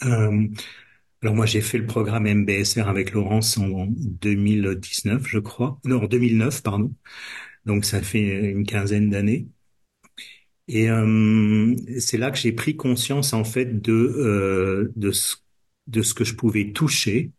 [0.00, 5.80] alors moi j'ai fait le programme MBSR avec Laurence en 2019, je crois.
[5.84, 6.92] Non, en 2009, pardon.
[7.68, 9.48] Donc ça fait une quinzaine d'années.
[10.68, 16.24] Et euh, c'est là que j'ai pris conscience en fait de euh, de ce que
[16.24, 17.32] je pouvais toucher,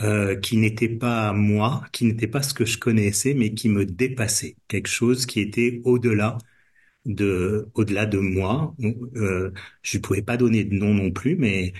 [0.00, 3.86] euh, qui n'était pas moi, qui n'était pas ce que je connaissais, mais qui me
[3.86, 6.38] dépassait, quelque chose qui était au-delà
[7.06, 8.74] de au-delà de moi.
[9.16, 11.72] Euh, je ne pouvais pas donner de nom non plus, mais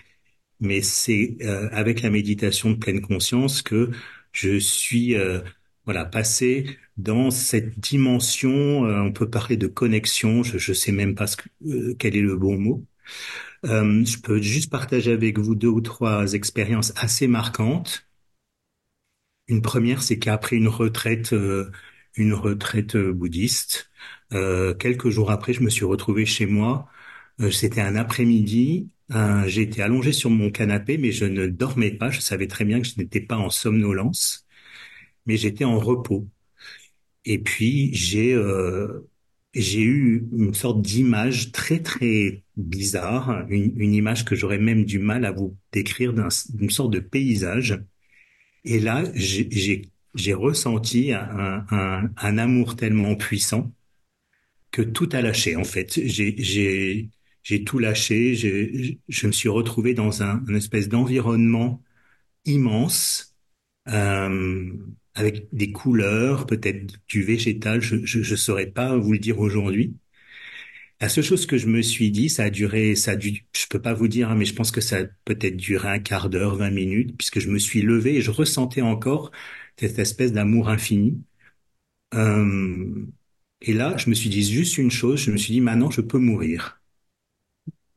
[0.60, 3.90] mais c'est euh, avec la méditation de pleine conscience que
[4.32, 5.40] je suis euh,
[5.84, 8.86] voilà passé dans cette dimension.
[8.86, 10.42] Euh, on peut parler de connexion.
[10.42, 11.48] Je je sais même pas ce que,
[11.98, 12.84] quel est le bon mot.
[13.64, 18.06] je peux juste partager avec vous deux ou trois expériences assez marquantes.
[19.48, 21.34] Une première, c'est qu'après une retraite,
[22.16, 23.90] une retraite bouddhiste,
[24.30, 26.88] quelques jours après, je me suis retrouvé chez moi.
[27.52, 32.10] C'était un après-midi euh, été allongé sur mon canapé, mais je ne dormais pas.
[32.10, 34.46] Je savais très bien que je n'étais pas en somnolence,
[35.26, 36.28] mais j'étais en repos.
[37.26, 39.08] Et puis j'ai euh,
[39.54, 44.98] j'ai eu une sorte d'image très très bizarre, une, une image que j'aurais même du
[44.98, 47.82] mal à vous décrire d'une sorte de paysage.
[48.64, 53.72] Et là, j'ai ressenti un, un, un, amour tellement puissant
[54.70, 56.00] que tout a lâché en fait.
[56.04, 57.10] J'ai
[57.42, 58.34] j'ai tout lâché.
[59.08, 61.82] Je me suis retrouvé dans un, un espèce d'environnement
[62.44, 63.36] immense.
[63.88, 64.72] Euh,
[65.16, 69.96] avec des couleurs, peut-être du végétal, je, je, saurais pas vous le dire aujourd'hui.
[71.00, 73.66] La seule chose que je me suis dit, ça a duré, ça a dû, je
[73.68, 76.30] peux pas vous dire, hein, mais je pense que ça a peut-être duré un quart
[76.30, 79.30] d'heure, vingt minutes, puisque je me suis levé et je ressentais encore
[79.78, 81.22] cette espèce d'amour infini.
[82.14, 83.06] Euh,
[83.60, 86.00] et là, je me suis dit juste une chose, je me suis dit, maintenant, je
[86.02, 86.80] peux mourir.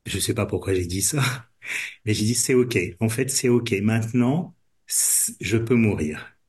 [0.06, 1.22] Je sais pas pourquoi j'ai dit ça,
[2.04, 2.78] mais j'ai dit, c'est OK.
[3.00, 3.72] En fait, c'est OK.
[3.82, 4.54] Maintenant,
[5.40, 6.39] je peux mourir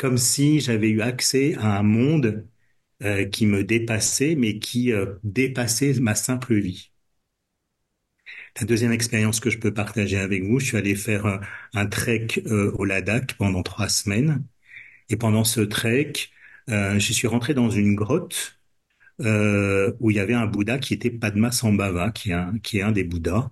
[0.00, 2.48] comme si j'avais eu accès à un monde
[3.04, 6.92] euh, qui me dépassait, mais qui euh, dépassait ma simple vie.
[8.60, 11.40] La deuxième expérience que je peux partager avec vous, je suis allé faire un,
[11.74, 14.44] un trek euh, au Ladakh pendant trois semaines.
[15.10, 16.12] Et pendant ce trek,
[16.68, 18.60] je suis rentré dans une grotte
[19.20, 22.32] où il y avait un Bouddha qui était Padmasambhava, qui
[22.62, 23.50] qui est un des Bouddhas.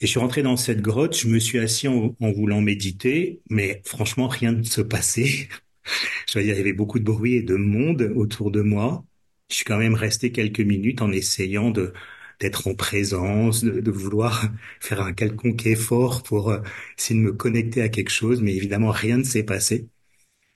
[0.00, 3.80] Et je suis rentré dans cette grotte, je me suis assis en, voulant méditer, mais
[3.84, 5.48] franchement, rien ne se passait.
[6.28, 9.04] je veux dire, il y avait beaucoup de bruit et de monde autour de moi.
[9.50, 11.92] Je suis quand même resté quelques minutes en essayant de
[12.40, 14.48] d'être en présence, de, vouloir
[14.80, 16.60] faire un quelconque effort pour euh,
[16.98, 19.88] essayer de me connecter à quelque chose, mais évidemment, rien ne s'est passé.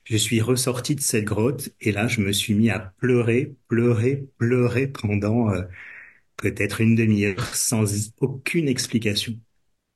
[0.05, 4.27] Je suis ressorti de cette grotte et là, je me suis mis à pleurer, pleurer,
[4.39, 5.63] pleurer pendant euh,
[6.39, 9.39] peut-être une demi-heure sans aucune explication.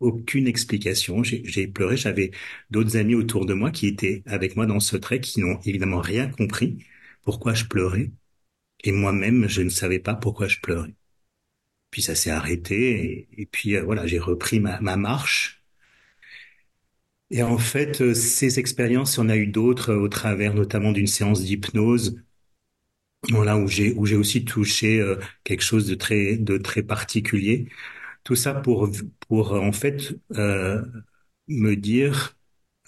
[0.01, 1.23] Aucune explication.
[1.23, 1.97] J'ai pleuré.
[1.97, 2.33] J'avais
[2.71, 6.01] d'autres amis autour de moi qui étaient avec moi dans ce trek, qui n'ont évidemment
[6.01, 6.85] rien compris
[7.23, 8.11] pourquoi je pleurais.
[8.85, 10.95] Et moi-même, je ne savais pas pourquoi je pleurais.
[11.91, 15.63] Puis ça s'est arrêté et, puis euh, voilà, j'ai repris ma, ma marche.
[17.31, 21.43] Et en fait, euh, ces expériences, on a eu d'autres au travers notamment d'une séance
[21.43, 22.23] d'hypnose
[23.31, 27.69] voilà où j'ai où j'ai aussi touché euh, quelque chose de très de très particulier.
[28.25, 28.91] Tout ça pour
[29.29, 30.83] pour en fait euh,
[31.49, 32.37] me dire,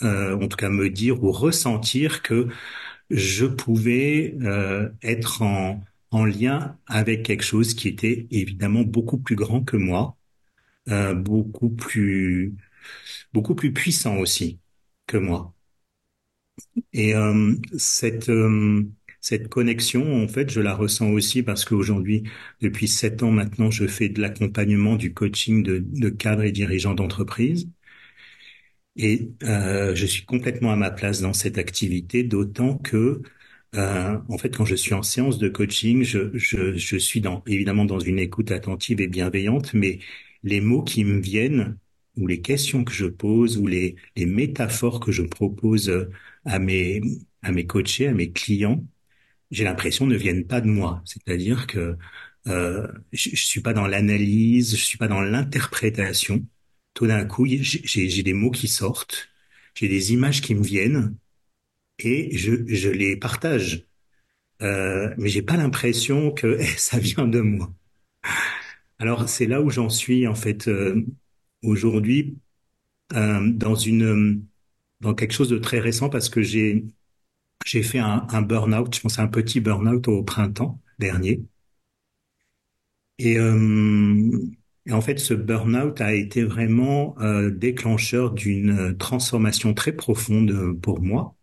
[0.02, 2.48] euh, en tout cas me dire ou ressentir que
[3.10, 4.36] je pouvais
[5.02, 10.16] être en en lien avec quelque chose qui était évidemment beaucoup plus grand que moi,
[11.16, 12.54] beaucoup plus
[13.34, 14.60] beaucoup plus puissant aussi
[15.06, 15.54] que moi.
[16.92, 17.14] Et
[17.78, 18.30] cette
[19.24, 22.24] cette connexion, en fait, je la ressens aussi parce qu'aujourd'hui,
[22.60, 27.66] depuis sept ans maintenant, je fais de l'accompagnement, du coaching de, cadres et dirigeants d'entreprise.
[28.96, 33.22] Et euh, je suis complètement à ma place dans cette activité, d'autant que,
[33.76, 37.42] euh, en fait, quand je suis en séance de coaching, je, je, je suis dans,
[37.46, 39.98] évidemment dans une écoute attentive et bienveillante, mais
[40.44, 41.78] les mots qui me viennent,
[42.16, 45.90] ou les questions que je pose, ou les, les métaphores que je propose
[46.44, 47.00] à mes,
[47.42, 48.84] à mes coachés, à mes clients,
[49.50, 51.02] j'ai l'impression, ne viennent pas de moi.
[51.04, 51.96] C'est-à-dire que
[52.46, 56.46] euh, je, je suis pas dans l'analyse, je suis pas dans l'interprétation.
[56.94, 59.28] Tout d'un coup, j'ai des mots qui sortent,
[59.74, 61.16] j'ai des images qui me viennent
[62.00, 63.86] et je, je les partage.
[64.62, 67.72] Euh, mais j'ai pas l'impression que ça vient de moi.
[68.98, 71.04] Alors c'est là où j'en suis en fait euh,
[71.62, 72.38] aujourd'hui
[73.14, 74.44] euh, dans une
[75.00, 76.86] dans quelque chose de très récent parce que j'ai
[77.64, 81.42] j'ai fait un, burn-out, je pense un petit burn-out au printemps dernier.
[83.18, 84.30] Et, euh,
[84.90, 91.34] en fait, ce burn-out a été vraiment euh, déclencheur d'une transformation très profonde pour moi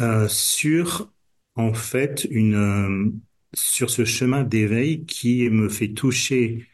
[0.00, 1.12] euh, sur
[1.56, 3.10] en fait une euh,
[3.54, 6.68] sur ce chemin d'éveil qui me fait toucher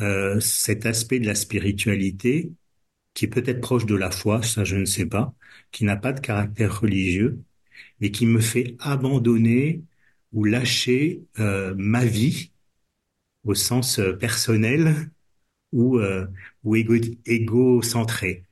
[0.00, 2.52] euh, cet aspect de la spiritualité
[3.16, 5.34] qui est peut-être proche de la foi, ça je ne sais pas,
[5.72, 7.42] qui n'a pas de caractère religieux,
[8.00, 9.82] mais qui me fait abandonner
[10.32, 12.52] ou lâcher euh, ma vie
[13.44, 15.10] au sens euh, personnel
[15.72, 16.26] ou, euh,
[16.62, 16.94] ou égo,
[17.24, 18.44] égocentré.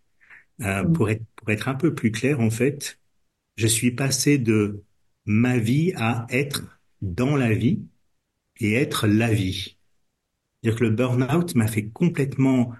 [0.62, 0.93] Euh, mm.
[0.95, 2.99] pour, être, pour être un peu plus clair, en fait,
[3.57, 4.83] je suis passé de
[5.27, 7.83] ma vie à être dans la vie
[8.61, 9.77] et être la vie.
[10.62, 12.75] C'est-à-dire que le burn-out m'a fait complètement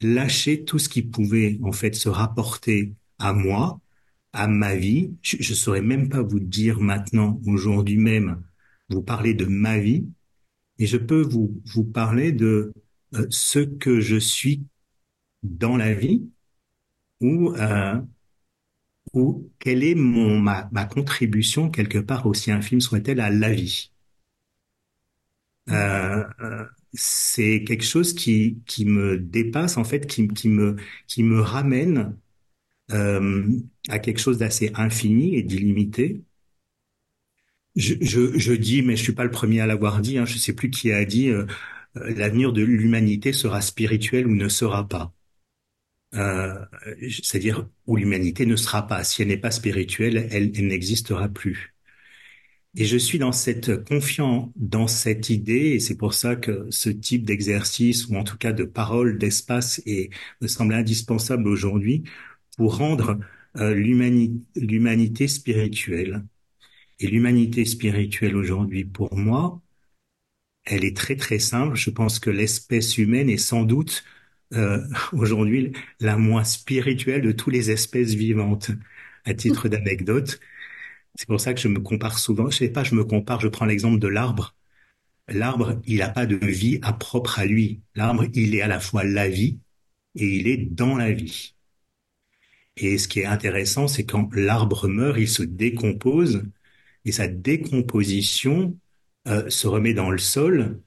[0.00, 3.80] lâcher tout ce qui pouvait en fait se rapporter à moi,
[4.32, 5.12] à ma vie.
[5.22, 8.42] Je, ne saurais même pas vous dire maintenant, aujourd'hui même,
[8.90, 10.06] vous parler de ma vie,
[10.78, 12.72] et je peux vous vous parler de
[13.14, 14.64] euh, ce que je suis
[15.42, 16.28] dans la vie,
[17.20, 18.00] ou euh,
[19.14, 23.92] ou quelle est mon ma, ma contribution quelque part aussi infime soit-elle à la vie.
[25.70, 26.64] Euh, euh,
[26.98, 32.16] c'est quelque chose qui me dépasse en fait, qui me ramène
[32.92, 33.46] euh,
[33.88, 36.22] à quelque chose d'assez infini et d'illimité.
[37.76, 40.18] Je, dis, mais je suis pas le premier à l'avoir dit.
[40.18, 41.46] Hein, je sais plus qui a dit euh,
[41.96, 45.12] euh l'avenir de l'humanité sera spirituel ou ne sera pas.
[46.12, 49.04] C'est-à-dire où l'humanité ne sera pas.
[49.04, 51.74] Si elle n'est pas spirituelle, elle, elle n'existera plus.
[52.76, 56.90] Et je suis dans cette confiant dans cette idée, et c'est pour ça que ce
[56.90, 60.10] type d'exercice, ou en tout cas de parole, d'espace, est,
[60.40, 62.04] me semble indispensable aujourd'hui
[62.56, 63.18] pour rendre
[63.56, 66.24] euh, l'humanité spirituelle.
[67.00, 69.62] Et l'humanité spirituelle aujourd'hui, pour moi,
[70.64, 71.76] elle est très très simple.
[71.76, 74.04] Je pense que l'espèce humaine est sans doute
[74.54, 74.80] euh,
[75.12, 78.70] aujourd'hui la moins spirituelle de toutes les espèces vivantes.
[79.24, 80.40] À titre d'anecdote,
[81.18, 82.48] c'est pour ça que je me compare souvent.
[82.48, 83.40] Je sais pas, je me compare.
[83.40, 84.54] Je prends l'exemple de l'arbre.
[85.26, 87.80] L'arbre, il n'a pas de vie à propre à lui.
[87.96, 89.58] L'arbre, il est à la fois la vie
[90.14, 91.56] et il est dans la vie.
[92.76, 96.44] Et ce qui est intéressant, c'est quand l'arbre meurt, il se décompose
[97.04, 98.78] et sa décomposition
[99.26, 100.80] euh, se remet dans le sol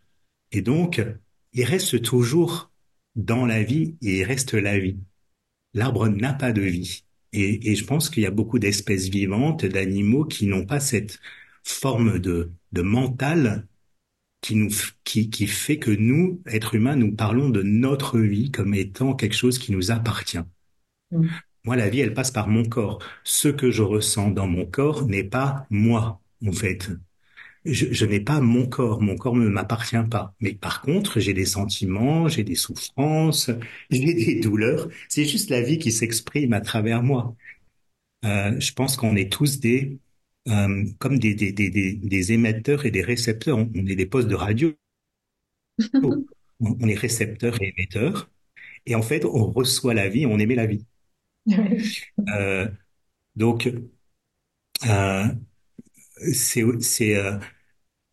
[0.54, 1.06] et donc
[1.52, 2.72] il reste toujours
[3.18, 4.98] dans la vie et il reste la vie.
[5.74, 7.04] L'arbre n'a pas de vie.
[7.34, 11.20] Et, et je pense qu'il y a beaucoup d'espèces vivantes, d'animaux qui n'ont pas cette
[11.64, 13.68] forme de, de mental
[14.42, 14.70] qui nous
[15.04, 19.36] qui, qui fait que nous, êtres humains, nous parlons de notre vie comme étant quelque
[19.36, 20.40] chose qui nous appartient.
[21.12, 21.28] Mmh.
[21.64, 23.00] Moi, la vie, elle passe par mon corps.
[23.24, 26.90] Ce que je ressens dans mon corps n'est pas moi, en fait.
[27.66, 29.02] Je, je n'ai pas mon corps.
[29.02, 30.34] Mon corps ne m'appartient pas.
[30.40, 33.52] Mais par contre, j'ai des sentiments, j'ai des souffrances,
[33.92, 34.90] j'ai des douleurs.
[35.10, 37.36] C'est juste la vie qui s'exprime à travers moi.
[38.26, 40.00] Euh, je pense qu'on est tous des
[40.48, 43.58] euh, comme des, des, des, des, émetteurs et des récepteurs.
[43.58, 44.74] On, est des postes de radio.
[46.60, 48.30] on est récepteurs et émetteurs.
[48.86, 50.86] Et en fait, on reçoit la vie, on émet la vie.
[52.36, 52.68] Euh,
[53.36, 53.68] donc,
[54.86, 55.28] euh,
[56.34, 57.38] c'est c'est euh,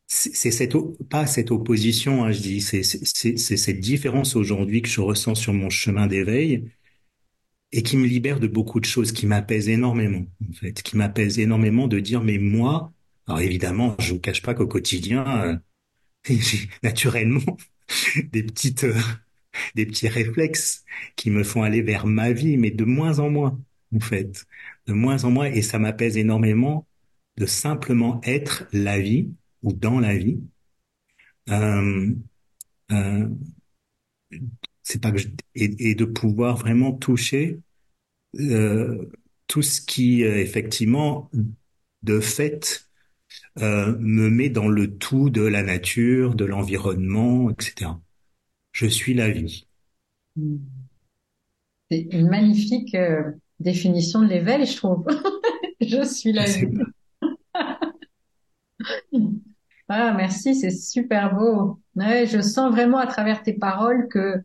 [0.07, 0.75] c'est cette
[1.11, 5.71] pas cette opposition, hein, je dis, c'est cette différence aujourd'hui que je ressens sur mon
[5.71, 6.71] chemin d'éveil
[7.73, 11.39] et qui me libère de beaucoup de choses, qui m'apaise énormément, en fait, qui m'apaise
[11.39, 12.93] énormément de dire, mais moi,
[13.27, 15.61] alors évidemment, je vous cache pas qu'au quotidien,
[16.29, 17.59] j'ai naturellement
[18.33, 18.87] des petites
[19.75, 20.85] des petits réflexes
[21.17, 23.61] qui me font aller vers ma vie, mais de moins en moins,
[23.95, 24.47] en fait,
[24.87, 26.87] de moins en moins, et ça m'apaise énormément
[27.39, 29.31] de simplement être la vie
[29.63, 30.41] ou dans la vie.
[31.51, 32.15] Euh,
[32.91, 33.29] euh,
[34.83, 37.61] c'est pas que je, et, et, de pouvoir vraiment toucher
[38.41, 39.11] euh,
[39.47, 41.31] tout ce qui effectivement
[42.03, 42.85] de fait
[43.57, 47.91] me met dans le tout de la nature, de l'environnement, etc.
[48.73, 49.67] Je suis la vie.
[51.91, 52.97] C'est une magnifique
[53.59, 55.07] définition de l'éveil, je trouve.
[55.81, 56.67] je suis la vie.
[59.89, 61.81] Ah, merci, c'est super beau.
[61.97, 64.43] Ouais, je sens vraiment à travers tes paroles que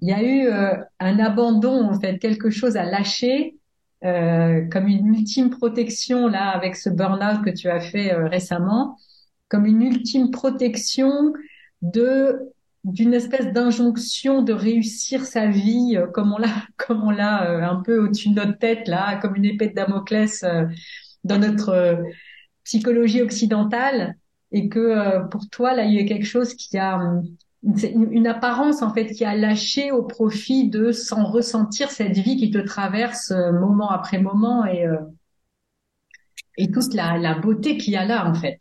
[0.00, 3.58] il y a eu euh, un abandon, en fait, quelque chose à lâcher,
[4.04, 8.96] euh, comme une ultime protection là avec ce burn-out que tu as fait euh, récemment,
[9.48, 11.32] comme une ultime protection
[11.82, 12.38] de
[12.84, 16.48] d'une espèce d'injonction de réussir sa vie comme on l'a
[16.78, 20.42] comme on l'a un peu au-dessus de notre tête là comme une épée de Damoclès
[21.24, 22.02] dans notre
[22.70, 24.16] psychologie occidentale
[24.52, 26.98] et que pour toi là il y a quelque chose qui a
[27.62, 32.36] une, une, apparence en fait qui a lâché au profit de sans ressentir cette vie
[32.36, 34.86] qui te traverse moment après moment et
[36.56, 38.58] et toute la, la beauté qu'il y a là en fait.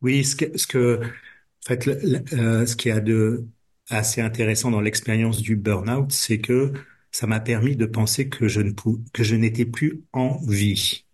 [0.00, 3.46] Oui, ce que, ce que en fait, euh, ce qui est de
[3.90, 6.72] assez intéressant dans l'expérience du burn-out, c'est que
[7.10, 8.72] ça m'a permis de penser que je ne
[9.12, 11.04] que je n'étais plus en vie.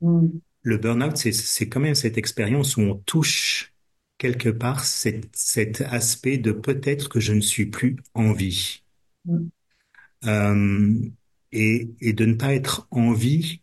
[0.00, 0.28] Mm.
[0.62, 3.72] Le burn-out, c'est c'est quand même cette expérience où on touche
[4.18, 8.82] quelque part cet, cet aspect de peut-être que je ne suis plus en vie.
[9.24, 9.48] Mm.
[10.26, 10.98] Euh,
[11.52, 13.62] et, et de ne pas être en vie,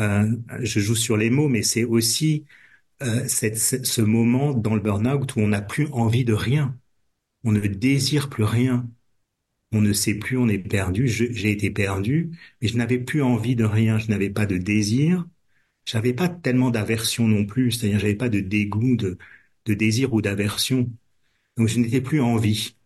[0.00, 2.44] euh, je joue sur les mots, mais c'est aussi
[3.02, 6.78] euh, cette, ce moment dans le burn-out où on n'a plus envie de rien,
[7.44, 8.88] on ne désire plus rien,
[9.72, 11.08] on ne sait plus, on est perdu.
[11.08, 15.26] J'ai été perdu, mais je n'avais plus envie de rien, je n'avais pas de désir,
[15.86, 19.18] j'avais pas tellement d'aversion non plus, c'est-à-dire j'avais pas de dégoût, de,
[19.66, 20.90] de désir ou d'aversion,
[21.56, 22.76] donc je n'étais plus en vie.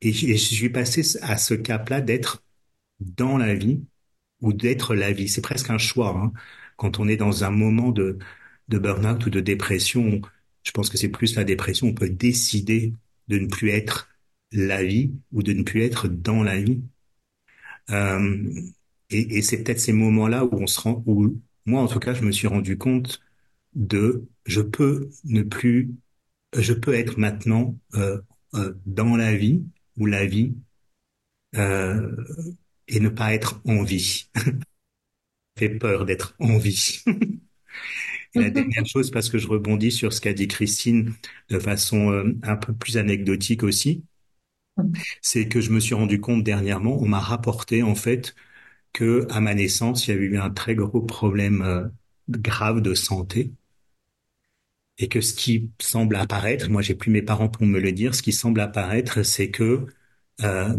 [0.00, 2.42] Et, je suis passé à ce cap-là d'être
[3.00, 3.84] dans la vie
[4.42, 5.28] ou d'être la vie.
[5.28, 6.16] C'est presque un choix.
[6.16, 6.32] Hein.
[6.76, 8.18] Quand on est dans un moment de,
[8.68, 10.20] de burn-out ou de dépression,
[10.64, 11.88] je pense que c'est plus la dépression.
[11.88, 12.94] On peut décider
[13.28, 14.10] de ne plus être
[14.52, 16.82] la vie ou de ne plus être dans la vie.
[17.90, 18.52] Euh,
[19.10, 21.40] et, et c'est peut-être ces moments-là où on se rend, où
[21.70, 23.20] moi en tout cas, je me suis rendu compte
[23.74, 25.94] de je peux ne plus,
[26.56, 28.20] je peux être maintenant euh,
[28.54, 29.64] euh, dans la vie
[29.96, 30.54] ou la vie
[31.56, 32.16] euh,
[32.88, 34.28] et ne pas être en vie.
[35.58, 37.02] fait peur d'être en vie.
[38.34, 41.14] et la dernière chose, parce que je rebondis sur ce qu'a dit Christine
[41.50, 44.04] de façon un peu plus anecdotique aussi,
[45.20, 48.34] c'est que je me suis rendu compte dernièrement, on m'a rapporté en fait
[48.92, 51.88] que à ma naissance, il y avait eu un très gros problème euh,
[52.28, 53.52] grave de santé
[54.98, 58.14] et que ce qui semble apparaître, moi j'ai plus mes parents pour me le dire,
[58.14, 59.86] ce qui semble apparaître, c'est que
[60.42, 60.76] euh,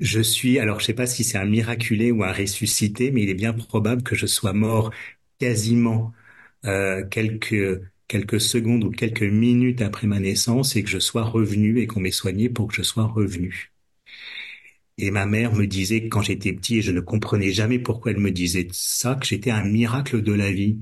[0.00, 3.30] je suis, alors je sais pas si c'est un miraculé ou un ressuscité, mais il
[3.30, 4.90] est bien probable que je sois mort
[5.38, 6.12] quasiment
[6.66, 11.80] euh, quelques quelques secondes ou quelques minutes après ma naissance et que je sois revenu
[11.80, 13.73] et qu'on m'ait soigné pour que je sois revenu.
[14.98, 18.18] Et ma mère me disait quand j'étais petit, et je ne comprenais jamais pourquoi elle
[18.20, 20.80] me disait ça, que j'étais un miracle de la vie.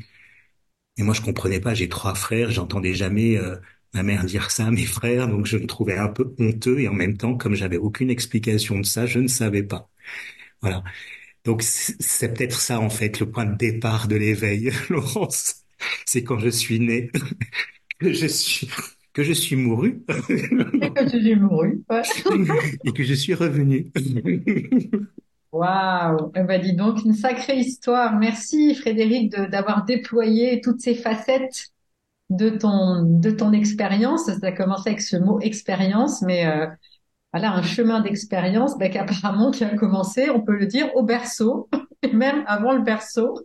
[0.98, 1.74] Et moi, je comprenais pas.
[1.74, 3.56] J'ai trois frères, j'entendais jamais euh,
[3.94, 6.80] ma mère dire ça à mes frères, donc je me trouvais un peu honteux.
[6.80, 9.88] Et en même temps, comme j'avais aucune explication de ça, je ne savais pas.
[10.62, 10.84] Voilà.
[11.44, 15.64] Donc c'est peut-être ça en fait le point de départ de l'éveil, Laurence.
[16.06, 17.10] C'est quand je suis né
[18.00, 18.68] que je suis
[19.12, 20.04] que je suis mouru.
[20.28, 21.82] Et que tu es mouru.
[21.90, 22.02] Ouais.
[22.84, 23.92] et que je suis revenu.
[25.52, 28.18] Waouh, eh ben dis donc une sacrée histoire.
[28.18, 31.68] Merci Frédéric d'avoir déployé toutes ces facettes
[32.30, 34.24] de ton de ton expérience.
[34.24, 36.66] Ça a commencé avec ce mot expérience, mais euh,
[37.32, 41.68] voilà un chemin d'expérience ben, qu'apparemment qui a commencé, on peut le dire, au berceau
[42.02, 43.38] et même avant le berceau.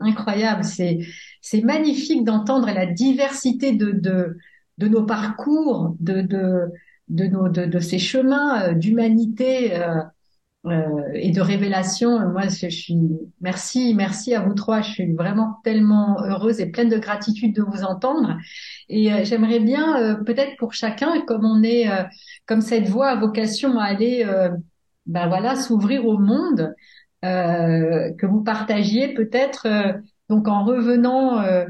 [0.00, 0.98] Incroyable, c'est
[1.50, 4.36] c'est magnifique d'entendre la diversité de
[4.78, 6.68] de nos parcours, de de
[7.08, 9.74] de ces chemins euh, d'humanité.
[9.74, 10.02] euh,
[10.66, 12.18] euh, et de révélation.
[12.30, 12.98] Moi, je, suis
[13.40, 14.82] merci, merci à vous trois.
[14.82, 18.36] Je suis vraiment tellement heureuse et pleine de gratitude de vous entendre.
[18.88, 21.86] Et j'aimerais bien, peut-être pour chacun, comme on est,
[22.44, 24.26] comme cette voix a vocation à aller,
[25.06, 26.74] ben voilà, s'ouvrir au monde,
[27.22, 29.68] que vous partagiez peut-être.
[30.28, 31.64] Donc en revenant, euh,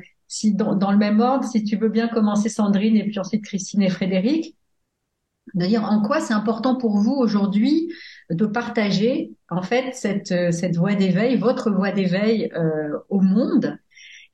[0.54, 3.90] dans, le même ordre, si tu veux bien commencer Sandrine et puis ensuite Christine et
[3.90, 4.56] Frédéric
[5.54, 7.90] de dire en quoi c'est important pour vous aujourd'hui
[8.30, 13.78] de partager en fait cette, euh, cette voie d'éveil, votre voie d'éveil euh, au monde?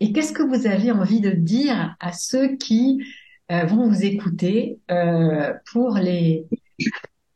[0.01, 3.01] Et qu'est-ce que vous avez envie de dire à ceux qui
[3.49, 4.81] vont vous écouter
[5.71, 6.47] pour les,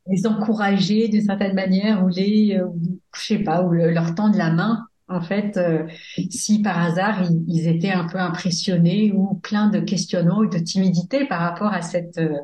[0.09, 2.67] les encourager d'une certaine manière ou les, euh,
[3.15, 4.88] je sais pas, ou le- leur tendre la main?
[5.09, 5.87] En fait, euh,
[6.31, 11.27] si par hasard ils, étaient un peu impressionnés ou plein de questionnements ou de timidité
[11.27, 12.37] par rapport à cette euh,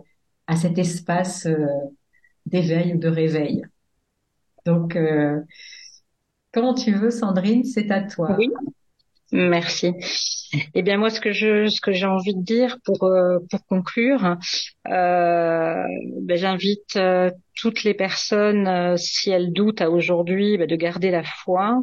[0.46, 1.66] à cet espace euh,
[2.46, 3.62] d'éveil ou de réveil.
[4.66, 5.40] Donc, euh,
[6.52, 8.36] quand tu veux, Sandrine, c'est à toi.
[9.32, 9.92] Merci.
[10.74, 13.66] Eh bien, moi, ce que je, ce que j'ai envie de dire pour euh, pour
[13.66, 14.36] conclure,
[14.88, 15.82] euh,
[16.22, 21.10] ben, j'invite euh, toutes les personnes, euh, si elles doutent à aujourd'hui, ben, de garder
[21.10, 21.80] la foi,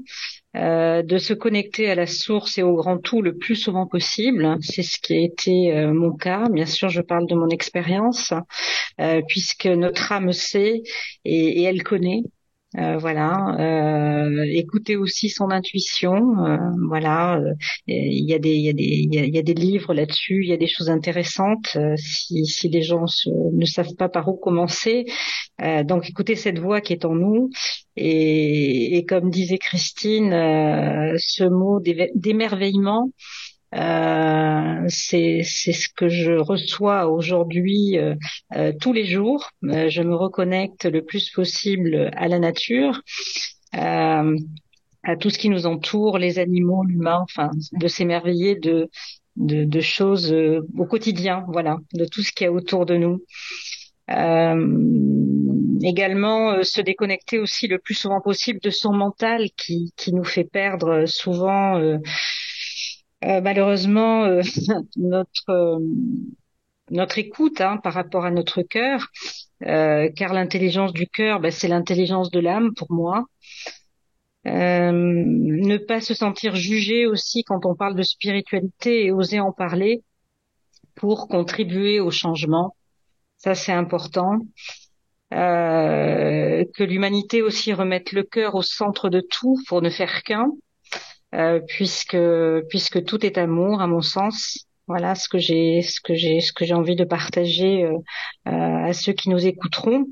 [0.53, 4.57] de se connecter à la source et au grand tout le plus souvent possible.
[4.61, 6.49] C'est ce qui a été mon cas.
[6.49, 8.33] Bien sûr, je parle de mon expérience,
[9.29, 10.81] puisque notre âme sait
[11.23, 12.23] et elle connaît.
[12.77, 16.15] Euh, voilà, euh, écouter aussi son intuition.
[16.45, 16.57] euh,
[16.87, 17.53] voilà, euh,
[17.87, 20.41] il y a des, il y a des, il y des livres là-dessus.
[20.43, 21.75] Il y a des choses intéressantes.
[21.75, 25.03] euh, si, si les gens se- ne savent pas par où commencer,
[25.61, 27.49] euh, donc écoutez cette voix qui est en nous.
[27.97, 30.31] Et, et comme disait Christine,
[31.17, 31.79] ce mot
[32.15, 33.11] d'émerveillement.
[33.73, 38.15] Euh, c'est ce que je reçois aujourd'hui euh,
[38.55, 39.49] euh, tous les jours.
[39.63, 43.01] Euh, je me reconnecte le plus possible à la nature,
[43.75, 44.35] euh,
[45.03, 48.89] à tout ce qui nous entoure, les animaux, l'humain, enfin, de s'émerveiller de,
[49.37, 53.23] de de choses au quotidien, voilà, de tout ce qu'il y a autour de nous.
[55.83, 60.43] Également se déconnecter aussi le plus souvent possible de son mental qui qui nous fait
[60.43, 61.79] perdre souvent
[63.23, 64.41] euh, malheureusement euh,
[64.95, 65.79] notre euh,
[66.89, 69.07] notre écoute hein, par rapport à notre cœur,
[69.61, 73.27] car l'intelligence du cœur, ben, c'est l'intelligence de l'âme pour moi.
[74.43, 80.03] Ne pas se sentir jugé aussi quand on parle de spiritualité et oser en parler
[80.95, 82.75] pour contribuer au changement,
[83.37, 84.39] ça c'est important.
[85.31, 90.51] que l'humanité aussi remette le cœur au centre de tout pour ne faire qu'un,
[91.67, 92.17] puisque
[92.69, 94.65] puisque tout est amour à mon sens.
[94.87, 97.93] Voilà ce que j'ai ce que j'ai ce que j'ai envie de partager euh,
[98.47, 100.05] euh, à ceux qui nous écouteront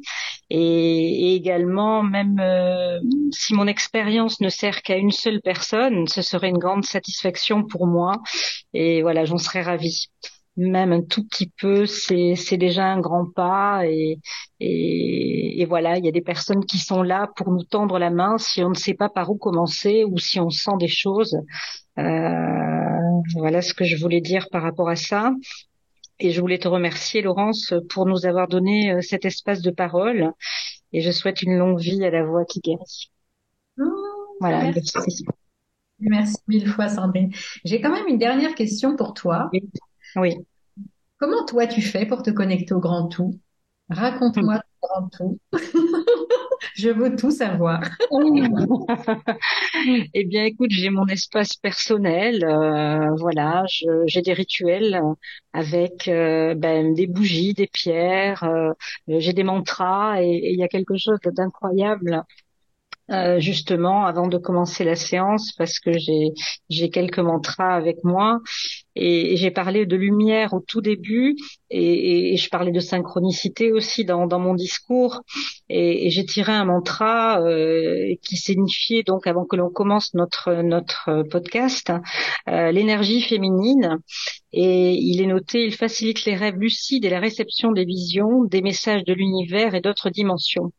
[0.50, 3.00] et, et également même euh,
[3.34, 7.88] si mon expérience ne sert qu'à une seule personne, ce serait une grande satisfaction pour
[7.88, 8.14] moi
[8.74, 10.08] et voilà j'en serais ravie
[10.60, 14.20] même un tout petit peu, c'est c'est déjà un grand pas et,
[14.60, 18.10] et, et voilà, il y a des personnes qui sont là pour nous tendre la
[18.10, 21.36] main si on ne sait pas par où commencer ou si on sent des choses.
[21.98, 25.32] Euh, voilà ce que je voulais dire par rapport à ça.
[26.20, 30.34] Et je voulais te remercier, Laurence, pour nous avoir donné euh, cet espace de parole.
[30.92, 33.10] Et je souhaite une longue vie à la voix qui guérit.
[33.80, 33.84] Oh,
[34.42, 34.64] voilà.
[34.64, 35.26] Merci.
[36.00, 37.32] merci mille fois, Sandrine.
[37.64, 39.50] J'ai quand même une dernière question pour toi.
[39.54, 39.70] Oui.
[40.16, 40.36] Oui.
[41.18, 43.40] Comment toi tu fais pour te connecter au grand tout?
[43.90, 45.40] Raconte-moi le grand tout.
[46.76, 47.82] Je veux tout savoir.
[50.14, 52.44] eh bien, écoute, j'ai mon espace personnel.
[52.44, 53.64] Euh, voilà,
[54.06, 55.02] j'ai des rituels
[55.54, 58.44] avec euh, ben, des bougies, des pierres.
[58.44, 58.72] Euh,
[59.08, 62.24] j'ai des mantras et il y a quelque chose d'incroyable
[63.12, 66.34] euh, justement avant de commencer la séance parce que j'ai
[66.70, 68.40] j'ai quelques mantras avec moi
[68.96, 71.36] et, j'ai parlé de lumière au tout début
[71.72, 75.22] et, je parlais de synchronicité aussi dans, dans mon discours
[75.70, 81.24] et, j'ai tiré un mantra euh, qui signifiait donc avant que l'on commence notre notre
[81.32, 81.92] podcast
[82.48, 83.98] euh, l'énergie féminine
[84.52, 88.62] et il est noté il facilite les rêves lucides et la réception des visions des
[88.62, 90.72] messages de l'univers et d'autres dimensions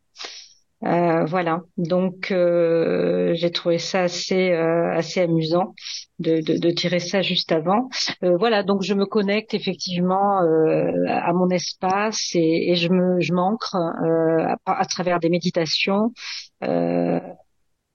[0.84, 5.74] euh, voilà, donc euh, j'ai trouvé ça assez euh, assez amusant
[6.20, 7.90] de, de, de, tirer ça juste avant.
[8.22, 13.20] Euh, voilà, donc je me connecte effectivement euh, à mon espace et, et, je me
[13.20, 16.12] je m'ancre à, à, travers des méditations.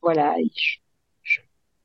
[0.02, 0.36] voilà,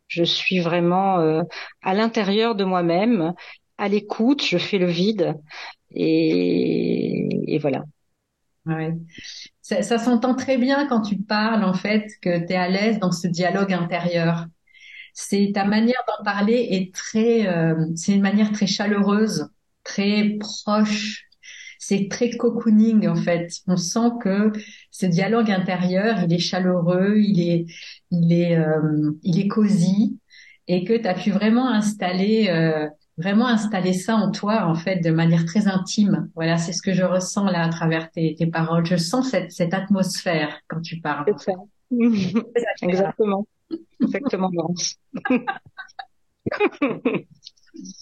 [0.08, 1.42] je, suis vraiment
[1.82, 3.34] à l'intérieur de moi-même,
[3.78, 4.42] à l'écoute.
[4.44, 5.34] Je fais le vide
[5.92, 7.84] et, et voilà.
[9.62, 13.12] Ça s'entend très bien quand tu parles, en fait, que tu es à l'aise dans
[13.12, 14.46] ce dialogue intérieur.
[15.14, 19.48] C'est ta manière d'en parler est très, euh, c'est une manière très chaleureuse,
[19.84, 21.24] très proche.
[21.78, 23.50] C'est très cocooning, en fait.
[23.66, 24.52] On sent que
[24.90, 27.66] ce dialogue intérieur, il est chaleureux, il est,
[28.10, 30.18] il est, euh, il est cosy
[30.68, 32.88] et que tu as pu vraiment installer euh,
[33.20, 36.30] vraiment installer ça en toi, en fait, de manière très intime.
[36.34, 38.86] Voilà, c'est ce que je ressens là à travers tes, tes paroles.
[38.86, 41.26] Je sens cette, cette atmosphère quand tu parles.
[41.38, 41.58] C'est ça.
[42.82, 43.46] Exactement.
[44.00, 44.96] Exactement, Laurence.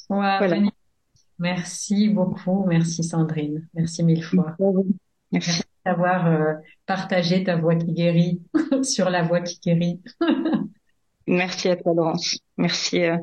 [0.08, 0.60] voilà.
[1.38, 2.64] Merci beaucoup.
[2.66, 3.68] Merci Sandrine.
[3.74, 4.56] Merci mille fois.
[5.30, 6.54] Merci d'avoir euh,
[6.86, 8.42] partagé ta voix qui guérit
[8.82, 10.00] sur la voix qui guérit.
[11.26, 12.38] Merci à toi, Laurence.
[12.56, 13.18] Merci euh,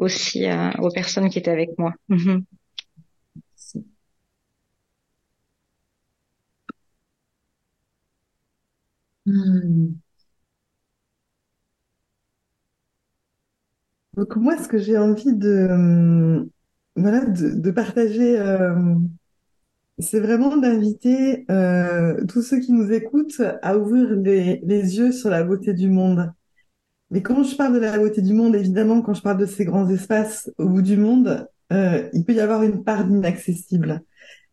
[0.00, 1.92] aussi euh, aux personnes qui étaient avec moi.
[2.08, 2.44] Mhm.
[9.26, 10.00] Hmm.
[14.16, 16.44] Donc moi, ce que j'ai envie de, euh,
[16.96, 18.74] voilà, de, partager, euh,
[19.98, 21.44] c'est vraiment d'inviter
[22.28, 26.32] tous ceux qui nous écoutent à ouvrir les, les yeux sur la beauté du monde.
[27.10, 29.64] Mais quand je parle de la beauté du monde, évidemment, quand je parle de ces
[29.64, 34.02] grands espaces au bout du monde, euh, il peut y avoir une part d'inaccessible.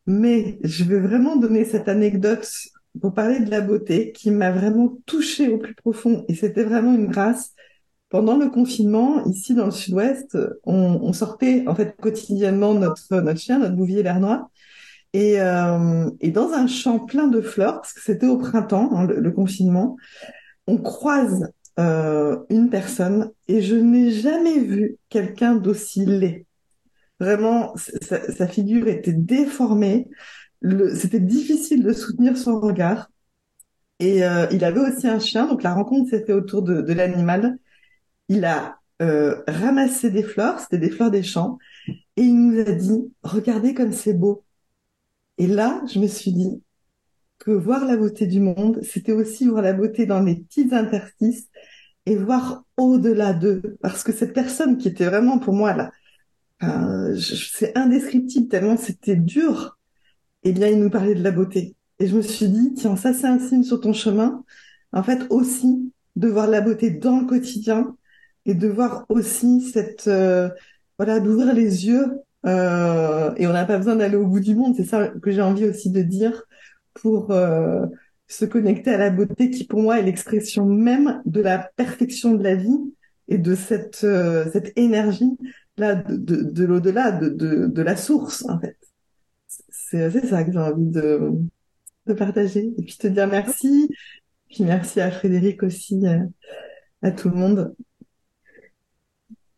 [0.05, 2.49] Mais je veux vraiment donner cette anecdote
[2.99, 6.25] pour parler de la beauté qui m'a vraiment touchée au plus profond.
[6.27, 7.53] Et c'était vraiment une grâce.
[8.09, 13.39] Pendant le confinement, ici dans le sud-ouest, on, on, sortait en fait quotidiennement notre, notre
[13.39, 14.49] chien, notre bouvier bernois.
[15.13, 19.07] Et, euh, et dans un champ plein de fleurs, parce que c'était au printemps, hein,
[19.07, 19.97] le, confinement,
[20.67, 26.45] on croise euh, une personne et je n'ai jamais vu quelqu'un d'aussi laid.
[27.19, 30.07] Vraiment, sa, figure était déformée.
[30.95, 33.09] C'était difficile de soutenir son regard.
[33.99, 36.93] Et euh, il avait aussi un chien, donc la rencontre s'est faite autour de, de
[36.93, 37.57] l'animal.
[38.29, 41.57] Il a euh, ramassé des fleurs, c'était des fleurs des champs,
[41.87, 44.43] et il nous a dit, regardez comme c'est beau.
[45.37, 46.61] Et là, je me suis dit
[47.39, 51.47] que voir la beauté du monde, c'était aussi voir la beauté dans les petits interstices
[52.07, 53.77] et voir au-delà d'eux.
[53.81, 55.91] Parce que cette personne qui était vraiment pour moi là,
[56.63, 59.77] euh, c'est indescriptible tellement c'était dur.
[60.43, 61.75] Eh bien, il nous parlait de la beauté.
[61.99, 64.43] Et je me suis dit, tiens, ça c'est un signe sur ton chemin.
[64.93, 67.95] En fait, aussi de voir la beauté dans le quotidien
[68.45, 70.49] et de voir aussi cette, euh,
[70.97, 72.21] voilà, d'ouvrir les yeux.
[72.45, 74.75] Euh, et on n'a pas besoin d'aller au bout du monde.
[74.77, 76.43] C'est ça que j'ai envie aussi de dire
[76.93, 77.31] pour
[78.27, 82.43] se connecter à la beauté qui pour moi est l'expression même de la perfection de
[82.43, 82.93] la vie
[83.27, 85.37] et de cette, euh, cette énergie
[85.77, 88.77] là de, de, de l'au-delà, de, de, de la source en fait.
[89.69, 91.31] C'est ça que j'ai envie de,
[92.05, 92.73] de partager.
[92.77, 93.89] Et puis te dire merci.
[94.49, 96.25] Puis merci à Frédéric aussi, à, euh,
[97.01, 97.75] à tout le monde.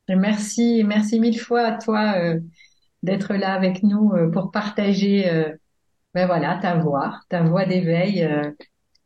[0.08, 2.40] Merci, merci mille fois à toi euh,
[3.04, 5.52] d'être là avec nous euh, pour partager, euh,
[6.14, 8.24] ben voilà, ta voix, ta voix d'éveil.
[8.24, 8.52] Euh,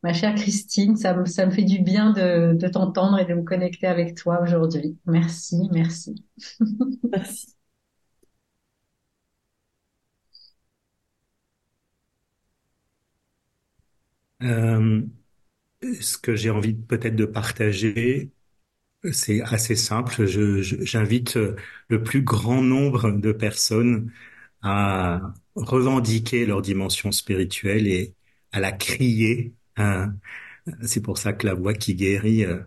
[0.04, 4.16] ma chère Christine, ça, me- fait du bien de, t'entendre et de me connecter avec
[4.18, 4.98] toi aujourd'hui.
[5.06, 6.16] Merci, merci.
[7.12, 7.56] Merci.
[14.44, 15.02] Euh,
[16.02, 18.32] ce que j'ai envie peut-être de partager,
[19.14, 20.26] c'est assez simple.
[20.28, 21.38] J'invite
[21.90, 24.12] le plus grand nombre de personnes
[24.64, 25.22] à
[25.56, 28.16] revendiquer leur dimension spirituelle et
[28.54, 29.56] à la crier.
[29.78, 30.16] hein.
[30.84, 32.62] C'est pour ça que la voix qui guérit euh,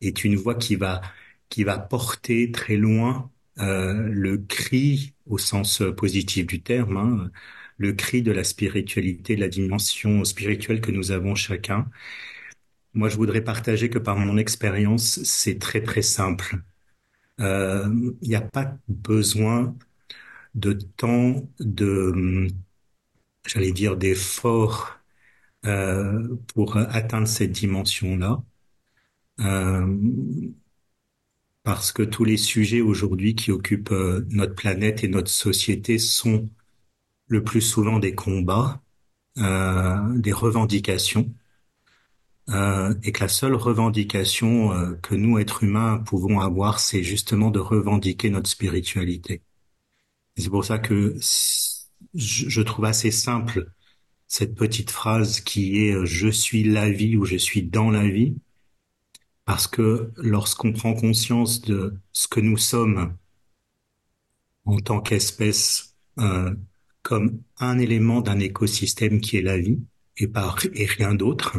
[0.00, 1.00] est une voix qui va
[1.48, 7.30] qui va porter très loin euh, le cri au sens positif du terme, hein,
[7.78, 11.88] le cri de la spiritualité, de la dimension spirituelle que nous avons chacun.
[12.94, 16.62] Moi, je voudrais partager que par mon expérience, c'est très très simple.
[17.40, 17.88] Euh,
[18.22, 19.76] Il n'y a pas besoin
[20.58, 22.48] de temps, de,
[23.46, 24.98] j'allais dire, d'effort
[25.66, 28.42] euh, pour atteindre cette dimension-là.
[29.40, 29.86] Euh,
[31.62, 36.48] parce que tous les sujets aujourd'hui qui occupent euh, notre planète et notre société sont
[37.28, 38.82] le plus souvent des combats,
[39.38, 41.32] euh, des revendications,
[42.50, 47.50] euh, et que la seule revendication euh, que nous, êtres humains, pouvons avoir, c'est justement
[47.50, 49.42] de revendiquer notre spiritualité.
[50.38, 51.16] C'est pour ça que
[52.14, 53.70] je je trouve assez simple
[54.28, 58.06] cette petite phrase qui est euh, je suis la vie ou je suis dans la
[58.08, 58.36] vie,
[59.44, 63.16] parce que lorsqu'on prend conscience de ce que nous sommes
[64.64, 66.54] en tant qu'espèce euh,
[67.02, 69.80] comme un élément d'un écosystème qui est la vie
[70.18, 71.58] et par et rien d'autre,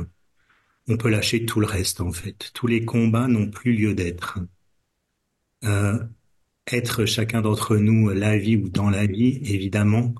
[0.88, 2.51] on peut lâcher tout le reste en fait.
[2.53, 4.39] Tous les combats n'ont plus lieu d'être.
[5.65, 5.99] Euh,
[6.74, 10.15] être chacun d'entre nous la vie ou dans la vie, évidemment,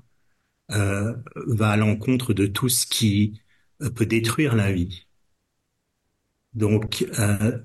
[0.72, 1.14] euh,
[1.46, 3.40] va à l'encontre de tout ce qui
[3.82, 5.06] euh, peut détruire la vie.
[6.54, 7.58] Donc, euh,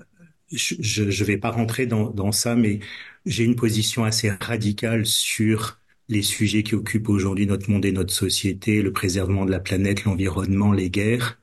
[0.52, 2.80] je ne vais pas rentrer dans, ça, mais
[3.26, 8.14] j'ai une position assez radicale sur les sujets qui occupent aujourd'hui notre monde et notre
[8.14, 11.40] société, le préservement de la planète, l'environnement, les guerres.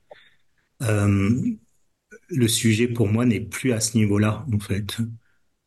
[2.29, 4.97] Le sujet pour moi n'est plus à ce niveau-là, en fait.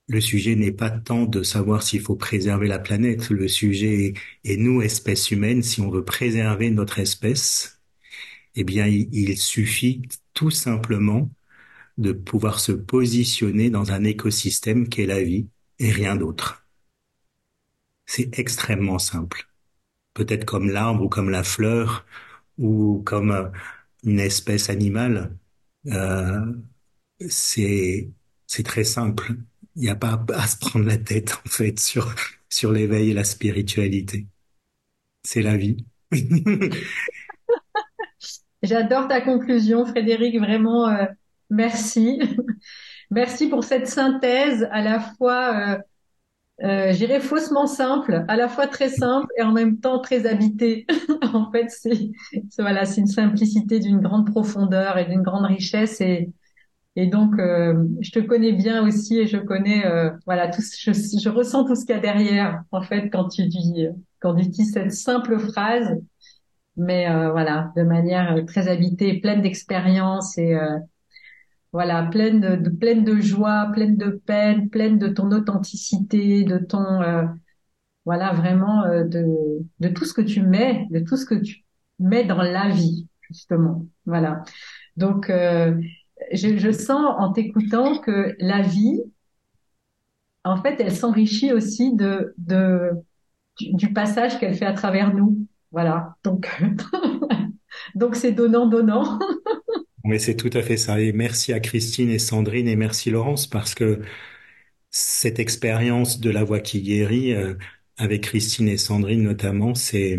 [0.09, 3.31] Le sujet n'est pas tant de savoir s'il faut préserver la planète.
[3.31, 7.81] Le sujet est, nous, espèces humaines, si on veut préserver notre espèce,
[8.55, 10.03] eh bien, il, suffit
[10.35, 11.31] tout simplement
[11.99, 15.49] de pouvoir se positionner dans un écosystème qu'est la vie
[15.79, 16.67] et rien d'autre.
[18.07, 19.49] C'est extrêmement simple.
[20.15, 22.07] Peut-être comme l'arbre ou comme la fleur
[22.59, 23.49] ou comme euh,
[24.05, 25.37] une espèce animale.
[25.89, 26.47] Euh,
[27.29, 28.13] c'est
[28.65, 29.37] très simple.
[29.77, 32.15] Il n'y a pas à se prendre la tête en fait sur
[32.49, 34.27] sur l'éveil et la spiritualité.
[35.23, 35.85] C'est la vie.
[38.63, 40.39] J'adore ta conclusion, Frédéric.
[40.39, 41.05] Vraiment, euh,
[41.51, 42.19] merci.
[43.11, 45.79] merci pour cette synthèse à la fois, euh,
[46.65, 50.87] euh, j'irais faussement simple, à la fois très simple et en même temps très habitée.
[51.35, 52.11] en fait, c'est
[52.59, 56.31] voilà, c'est une simplicité d'une grande profondeur et d'une grande richesse et
[56.97, 61.29] et donc euh, je te connais bien aussi et je connais euh, voilà tout, je,
[61.29, 63.87] ressens tout ce qu'il y a derrière en fait quand tu dis
[64.21, 66.01] quand tu dis cette simple phrase
[66.79, 70.59] mais euh, voilà, de manière très habitée, pleine d'expérience et
[71.73, 76.59] voilà, pleine de, de- pleine de joie, pleine de peine, pleine de ton authenticité, de
[76.59, 77.01] ton
[78.05, 79.25] voilà vraiment de
[79.81, 81.65] de tout ce que tu mets, de tout ce que tu
[81.99, 83.87] mets dans la vie justement.
[84.05, 84.43] Voilà.
[84.97, 85.31] Donc
[86.33, 89.01] je, sens en t'écoutant que la vie,
[90.45, 92.35] en fait, elle s'enrichit aussi de
[93.59, 95.47] du passage qu'elle fait à travers nous.
[95.73, 96.17] Voilà.
[96.25, 96.49] Donc
[97.95, 99.19] donc c'est donnant donnant.
[100.05, 101.01] Mais c'est tout à fait ça.
[101.01, 104.03] Et merci à Christine et Sandrine et merci Laurence parce que
[104.91, 107.55] cette expérience de la voix qui guérit, euh,
[107.97, 110.19] avec Christine et Sandrine notamment, c'est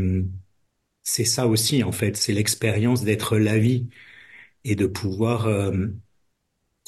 [1.03, 2.17] c'est ça aussi en fait.
[2.17, 3.87] C'est l'expérience d'être la vie
[4.67, 5.87] et de pouvoir euh,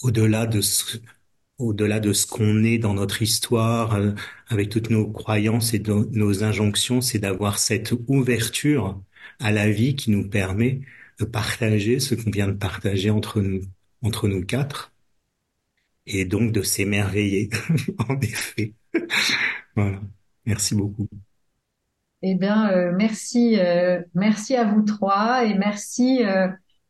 [0.04, 0.98] au-delà de ce
[1.58, 4.12] au-delà de ce qu'on est dans notre histoire, euh,
[4.48, 9.02] avec toutes nos croyances et nos, injonctions, c'est d'avoir cette ouverture
[9.40, 10.80] à la vie qui nous permet
[11.20, 13.62] de partager ce qu'on vient de partager entre nous,
[14.02, 14.94] entre nous quatre,
[16.06, 17.50] et donc de s'émerveiller,
[18.08, 18.74] en effet.
[19.76, 20.00] voilà.
[20.46, 21.10] Merci beaucoup.
[22.22, 23.58] Eh bien, euh, merci,
[24.14, 26.24] merci à vous trois et merci,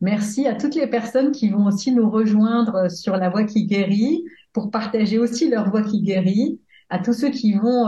[0.01, 4.23] merci à toutes les personnes qui vont aussi nous rejoindre sur la voie qui guérit
[4.53, 7.87] pour partager aussi leur voix qui guérit, à tous ceux qui vont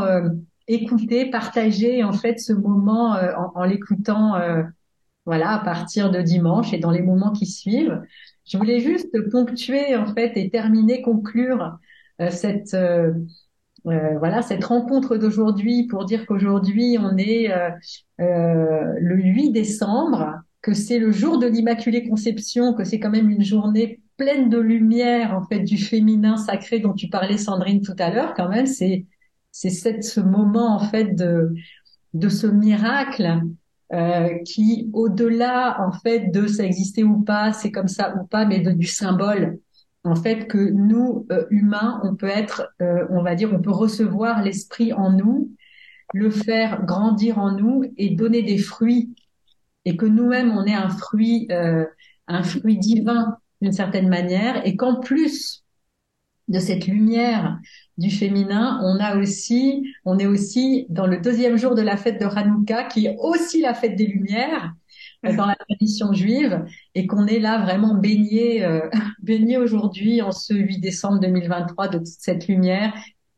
[0.67, 4.39] écouter, partager en fait ce moment en, en l'écoutant,
[5.25, 7.99] voilà, à partir de dimanche et dans les moments qui suivent.
[8.45, 11.77] Je voulais juste ponctuer en fait et terminer, conclure
[12.29, 12.75] cette
[13.87, 17.71] euh, voilà cette rencontre d'aujourd'hui pour dire qu'aujourd'hui on est euh,
[18.19, 23.29] euh, le 8 décembre, que c'est le jour de l'Immaculée Conception, que c'est quand même
[23.29, 27.95] une journée pleine de lumière en fait du féminin sacré dont tu parlais Sandrine tout
[27.97, 28.33] à l'heure.
[28.35, 29.05] Quand même, c'est
[29.51, 31.53] c'est ce moment en fait de
[32.13, 33.41] de ce miracle
[33.93, 38.45] euh, qui, au-delà en fait de ça exister ou pas, c'est comme ça ou pas,
[38.45, 39.59] mais de, du symbole
[40.03, 43.71] en fait que nous euh, humains, on peut être, euh, on va dire, on peut
[43.71, 45.51] recevoir l'esprit en nous,
[46.13, 49.15] le faire grandir en nous et donner des fruits,
[49.85, 51.85] et que nous-mêmes on est un fruit, euh,
[52.27, 55.63] un fruit divin d'une certaine manière, et qu'en plus
[56.47, 57.59] de cette lumière
[57.97, 62.19] du féminin, on a aussi, on est aussi dans le deuxième jour de la fête
[62.19, 64.73] de Hanouka, qui est aussi la fête des lumières,
[65.23, 66.65] dans la tradition juive
[66.95, 68.89] et qu'on est là vraiment baigné, euh,
[69.21, 72.93] baigné aujourd'hui en ce 8 décembre 2023 de cette lumière.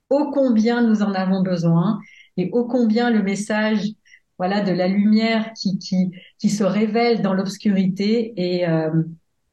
[0.10, 2.00] Ô combien nous en avons besoin
[2.38, 3.82] et ô combien le message
[4.38, 9.04] voilà de la lumière qui qui qui se révèle dans l'obscurité est euh,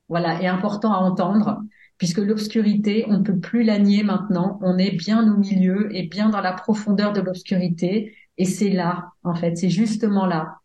[0.09, 1.61] voilà est important à entendre
[1.99, 6.05] puisque l'obscurité on ne peut plus la nier maintenant on est bien au milieu et
[6.05, 10.61] bien dans la profondeur de l'obscurité et c'est là en fait c'est justement là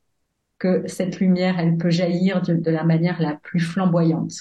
[0.59, 4.33] que cette lumière, elle peut jaillir de, la manière la plus flamboyante.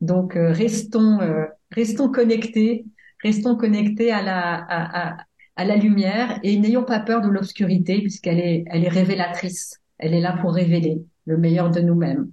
[0.00, 2.86] Donc euh, restons euh, restons connectés,
[3.22, 5.16] restons connectés à la à,
[5.56, 9.80] à, la lumière et n'ayons pas peur de l'obscurité puisqu'elle est elle est révélatrice.
[9.98, 12.30] Elle est là pour révéler le meilleur de nous-mêmes.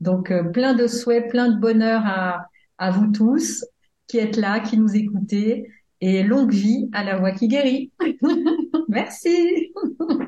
[0.00, 2.48] Donc euh, plein de souhaits, plein de bonheur à
[2.78, 3.64] à vous tous
[4.06, 5.68] qui êtes là, qui nous écoutez
[6.00, 7.92] et longue vie à la voix qui guérit.
[8.88, 9.72] Merci.